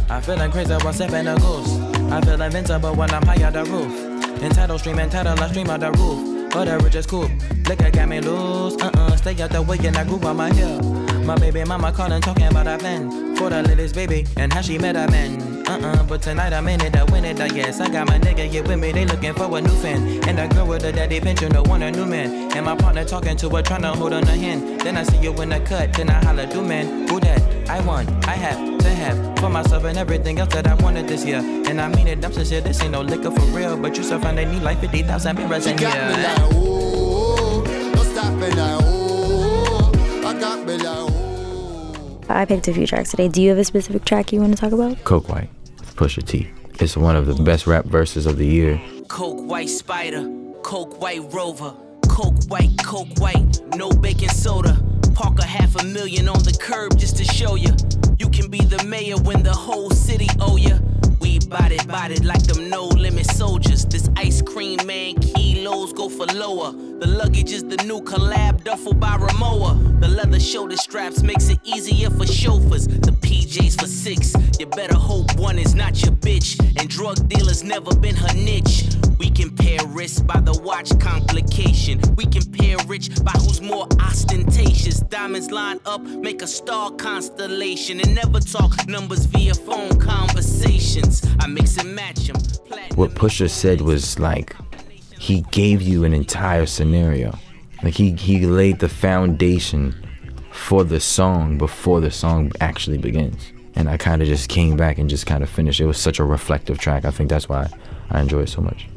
I 0.08 0.20
feel 0.20 0.36
like 0.36 0.52
crazy 0.52 0.72
while 0.74 0.92
sipping 0.92 1.26
a 1.26 1.36
goose. 1.36 1.78
I 2.12 2.20
feel 2.20 2.40
invincible 2.40 2.94
when 2.94 3.10
I'm 3.10 3.22
high 3.22 3.44
on 3.44 3.52
the 3.52 3.64
roof. 3.64 4.42
Entitled 4.42 4.80
stream, 4.80 4.98
entitled, 4.98 5.38
I 5.40 5.48
stream 5.50 5.70
on 5.70 5.80
the 5.80 5.92
roof. 5.92 6.50
But 6.52 6.64
the 6.64 6.78
richest 6.78 7.08
coupe. 7.08 7.30
Liquor 7.68 7.90
got 7.90 8.08
me 8.08 8.20
loose. 8.20 8.74
Uh-uh, 8.80 9.16
stay 9.16 9.40
out 9.40 9.50
the 9.50 9.62
way 9.62 9.78
and 9.84 9.96
I 9.96 10.04
grew 10.04 10.20
on 10.26 10.36
my 10.36 10.52
hill. 10.52 10.80
My 11.24 11.36
baby 11.36 11.62
mama 11.64 11.92
calling, 11.92 12.20
talking 12.20 12.46
about 12.46 12.66
a 12.66 12.76
plan 12.78 13.36
for 13.36 13.50
the 13.50 13.62
latest 13.62 13.94
baby 13.94 14.26
and 14.36 14.52
how 14.52 14.60
she 14.60 14.78
met 14.78 14.96
a 14.96 15.08
man. 15.10 15.49
Uh-uh, 15.70 16.02
but 16.04 16.20
tonight 16.20 16.52
I'm 16.52 16.66
in 16.66 16.80
it, 16.80 16.96
I 16.96 17.04
win 17.04 17.24
it, 17.24 17.40
I 17.40 17.46
guess. 17.48 17.78
I 17.80 17.88
got 17.88 18.08
my 18.08 18.18
nigga 18.18 18.48
here 18.48 18.64
with 18.64 18.80
me, 18.80 18.90
they 18.90 19.04
looking 19.06 19.32
for 19.34 19.56
a 19.56 19.60
new 19.60 19.68
fan. 19.76 20.02
And 20.28 20.36
that 20.38 20.52
girl 20.52 20.66
with 20.66 20.82
the 20.82 20.90
daddy 20.90 21.20
pension, 21.20 21.52
no 21.52 21.62
want 21.62 21.84
a 21.84 21.92
new 21.92 22.06
man. 22.06 22.50
And 22.56 22.64
my 22.66 22.74
partner 22.74 23.04
talking 23.04 23.36
to 23.36 23.48
her, 23.50 23.62
trying 23.62 23.82
to 23.82 23.92
hold 23.92 24.12
on 24.12 24.26
her 24.26 24.34
hand. 24.34 24.80
Then 24.80 24.96
I 24.96 25.04
see 25.04 25.18
you 25.18 25.32
in 25.40 25.50
the 25.50 25.60
cut, 25.60 25.92
then 25.92 26.10
I 26.10 26.24
holla, 26.24 26.46
do 26.46 26.60
man, 26.62 27.06
who 27.08 27.20
that? 27.20 27.70
I 27.70 27.80
want, 27.86 28.08
I 28.26 28.32
have 28.32 28.78
to 28.78 28.88
have 28.90 29.38
for 29.38 29.48
myself 29.48 29.84
and 29.84 29.96
everything 29.96 30.40
else 30.40 30.52
that 30.54 30.66
I 30.66 30.74
wanted 30.74 31.06
this 31.06 31.24
year. 31.24 31.38
And 31.38 31.80
I 31.80 31.86
mean 31.88 32.08
it, 32.08 32.24
I'm 32.24 32.32
sincere, 32.32 32.60
this 32.62 32.82
ain't 32.82 32.90
no 32.90 33.02
liquor 33.02 33.30
for 33.30 33.44
real. 33.56 33.76
But 33.76 33.96
you 33.96 34.02
still 34.02 34.18
find 34.18 34.36
they 34.36 34.46
need 34.46 34.62
like 34.62 34.80
50,000 34.80 35.36
mirrors 35.38 35.66
in 35.68 35.78
She 35.78 35.84
here. 35.84 35.94
like, 35.94 36.52
ooh, 36.52 37.62
don't 37.64 38.40
like, 38.40 38.82
ooh, 38.82 40.26
I 40.26 40.36
got 40.40 40.66
me 40.66 40.76
like, 40.78 41.10
ooh. 41.10 42.20
I 42.28 42.44
picked 42.44 42.66
a 42.66 42.72
few 42.74 42.86
tracks 42.88 43.10
today. 43.10 43.28
Do 43.28 43.40
you 43.40 43.50
have 43.50 43.58
a 43.58 43.64
specific 43.64 44.04
track 44.04 44.32
you 44.32 44.40
want 44.40 44.52
to 44.54 44.60
talk 44.60 44.72
about? 44.72 45.02
Coke 45.04 45.28
White, 45.28 45.48
Pusha 46.00 46.26
T. 46.26 46.48
It's 46.78 46.96
one 46.96 47.14
of 47.14 47.26
the 47.26 47.34
best 47.42 47.66
rap 47.66 47.84
verses 47.84 48.24
of 48.24 48.38
the 48.38 48.46
year. 48.46 48.80
Coke 49.08 49.38
white 49.46 49.68
spider, 49.68 50.26
coke 50.62 50.98
white 50.98 51.30
rover, 51.30 51.74
coke 52.08 52.42
white, 52.48 52.70
coke 52.82 53.18
white, 53.18 53.60
no 53.74 53.90
baking 53.90 54.30
soda. 54.30 54.82
Park 55.14 55.38
a 55.40 55.44
half 55.44 55.78
a 55.78 55.84
million 55.84 56.26
on 56.26 56.42
the 56.42 56.56
curb 56.58 56.96
just 56.96 57.18
to 57.18 57.24
show 57.24 57.54
you. 57.54 57.68
You 58.18 58.30
can 58.30 58.48
be 58.48 58.60
the 58.64 58.82
mayor 58.84 59.18
when 59.18 59.42
the 59.42 59.52
whole 59.52 59.90
city 59.90 60.28
owe 60.40 60.56
you. 60.56 60.78
We 61.20 61.38
bought 61.38 61.70
it, 61.70 61.86
bought 61.86 62.12
it 62.12 62.24
like 62.24 62.44
them 62.44 62.70
no 62.70 62.86
limit 62.86 63.26
soldiers. 63.26 63.84
This 63.84 64.08
ice 64.16 64.40
cream 64.40 64.78
man 64.86 65.16
kilos 65.16 65.92
go 65.92 66.08
for 66.08 66.24
lower. 66.32 66.72
The 67.00 67.06
luggage 67.06 67.50
is 67.52 67.64
the 67.64 67.82
new 67.84 68.02
collab 68.02 68.62
duffel 68.62 68.92
by 68.92 69.16
Rimowa. 69.16 70.00
The 70.00 70.08
leather 70.08 70.38
shoulder 70.38 70.76
straps 70.76 71.22
makes 71.22 71.48
it 71.48 71.58
easier 71.64 72.10
for 72.10 72.26
chauffeurs. 72.26 72.86
The 72.86 73.12
PJs 73.12 73.80
for 73.80 73.86
six. 73.86 74.34
You 74.58 74.66
better 74.66 74.96
hope 74.96 75.34
one 75.38 75.58
is 75.58 75.74
not 75.74 76.02
your 76.02 76.12
bitch. 76.12 76.60
And 76.78 76.90
drug 76.90 77.26
dealers 77.26 77.64
never 77.64 77.94
been 77.94 78.14
her 78.16 78.34
niche. 78.34 78.84
We 79.18 79.30
compare 79.30 79.78
risk 79.86 80.26
by 80.26 80.40
the 80.40 80.52
watch 80.60 80.90
complication. 81.00 82.02
We 82.16 82.26
compare 82.26 82.76
rich 82.86 83.08
by 83.24 83.32
who's 83.32 83.62
more 83.62 83.88
ostentatious. 83.98 85.00
Diamonds 85.00 85.50
line 85.50 85.80
up, 85.86 86.02
make 86.02 86.42
a 86.42 86.46
star 86.46 86.90
constellation. 86.90 88.00
And 88.00 88.14
never 88.14 88.40
talk 88.40 88.86
numbers 88.86 89.24
via 89.24 89.54
phone 89.54 89.98
conversations. 89.98 91.26
I 91.38 91.46
mix 91.46 91.78
and 91.78 91.94
match 91.94 92.26
them. 92.26 92.36
What 92.94 93.12
Pusha 93.12 93.48
said 93.48 93.80
was 93.80 94.18
like, 94.18 94.54
he 95.20 95.42
gave 95.50 95.82
you 95.82 96.04
an 96.04 96.14
entire 96.14 96.66
scenario. 96.66 97.38
Like 97.82 97.94
he 97.94 98.12
he 98.12 98.46
laid 98.46 98.78
the 98.78 98.88
foundation 98.88 99.94
for 100.50 100.82
the 100.82 100.98
song 101.00 101.58
before 101.58 102.00
the 102.00 102.10
song 102.10 102.52
actually 102.60 102.98
begins. 102.98 103.52
And 103.76 103.88
I 103.88 103.96
kind 103.96 104.20
of 104.22 104.28
just 104.28 104.48
came 104.48 104.76
back 104.76 104.98
and 104.98 105.08
just 105.08 105.26
kind 105.26 105.42
of 105.42 105.48
finished. 105.50 105.80
It 105.80 105.86
was 105.86 105.98
such 105.98 106.18
a 106.18 106.24
reflective 106.24 106.78
track. 106.78 107.04
I 107.04 107.10
think 107.10 107.28
that's 107.30 107.48
why 107.48 107.68
I 108.10 108.20
enjoy 108.20 108.42
it 108.42 108.48
so 108.48 108.60
much. 108.60 108.88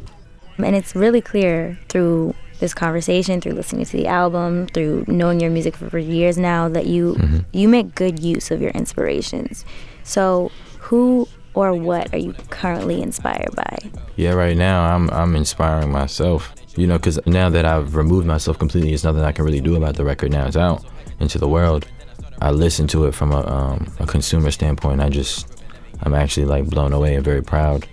And 0.58 0.76
it's 0.76 0.96
really 0.96 1.22
clear 1.22 1.78
through 1.90 2.34
this 2.60 2.74
conversation, 2.74 3.42
through 3.42 3.54
listening 3.54 3.86
to 3.86 3.98
the 3.98 4.08
album, 4.08 4.68
through 4.68 5.06
knowing 5.08 5.40
your 5.40 5.52
music 5.52 5.76
for, 5.76 5.98
years 5.98 6.38
now, 6.38 6.70
that 6.70 6.86
you 6.88 7.16
Mm-hmm. 7.16 7.40
you 7.52 7.68
make 7.68 7.96
good 7.96 8.20
use 8.20 8.50
of 8.52 8.62
your 8.62 8.72
inspirations. 8.72 9.66
So, 10.04 10.52
who 10.80 11.28
or 11.54 11.74
what 11.74 12.14
are 12.14 12.18
you 12.18 12.34
currently 12.50 13.02
inspired 13.02 13.56
by? 13.56 13.78
Yeah, 14.16 14.34
right 14.34 14.58
now 14.58 14.84
I'm 14.96 15.10
I'm 15.12 15.36
inspiring 15.36 15.92
myself. 15.92 16.54
You 16.76 16.88
know, 16.88 16.98
because 16.98 17.20
now 17.28 17.50
that 17.50 17.66
I've 17.66 17.96
removed 17.96 18.26
myself 18.26 18.58
completely, 18.58 18.90
there's 18.90 19.04
nothing 19.04 19.22
I 19.22 19.32
can 19.32 19.46
really 19.46 19.62
do 19.62 19.76
about 19.76 19.96
the 19.96 20.04
record. 20.04 20.32
Now 20.32 20.48
it's 20.48 20.58
out 20.58 20.84
into 21.20 21.38
the 21.38 21.48
world. 21.48 21.88
I 22.42 22.50
listen 22.52 22.88
to 22.88 23.06
it 23.06 23.14
from 23.14 23.32
a 23.32 23.46
um, 23.48 23.94
a 24.00 24.08
consumer 24.08 24.52
standpoint. 24.52 25.00
I 25.02 25.10
just 25.10 25.62
I'm 26.02 26.14
actually 26.14 26.46
like 26.46 26.66
blown 26.66 26.92
away 26.92 27.16
and 27.16 27.24
very 27.24 27.42
proud, 27.44 27.88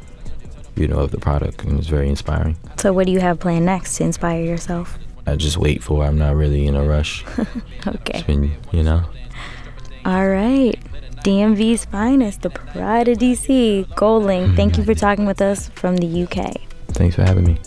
you 0.77 0.89
know, 0.89 0.99
of 1.01 1.11
the 1.11 1.19
product, 1.19 1.65
and 1.65 1.79
it's 1.79 1.89
very 1.89 2.09
inspiring. 2.09 2.57
So, 2.79 2.93
what 2.93 3.07
do 3.07 3.13
you 3.13 3.21
have 3.21 3.39
planned 3.39 3.67
next 3.67 3.97
to 3.99 4.05
inspire 4.05 4.43
yourself? 4.43 4.99
I 5.27 5.37
just 5.37 5.59
wait 5.59 5.83
for. 5.83 6.03
it. 6.03 6.09
I'm 6.09 6.19
not 6.19 6.35
really 6.35 6.67
in 6.67 6.75
a 6.75 6.85
rush. 6.85 7.25
Okay. 7.87 8.19
It's 8.19 8.27
been, 8.27 8.53
you 8.73 8.83
know. 8.83 9.05
All 10.05 10.29
right. 10.29 10.79
DMV's 11.23 11.85
finest, 11.85 12.43
the 12.43 12.51
pride 12.51 13.09
of 13.09 13.19
DC, 13.19 13.87
Goldlink. 13.95 14.47
Mm-hmm. 14.47 14.57
Thank 14.57 14.79
you 14.79 14.85
for 14.85 14.95
talking 14.95 15.27
with 15.27 15.41
us 15.41 15.69
from 15.71 15.97
the 15.97 16.23
UK. 16.25 16.57
Thanks 16.93 17.17
for 17.17 17.23
having 17.23 17.45
me. 17.45 17.59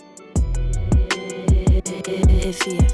If 2.46 2.66
you 2.66 2.93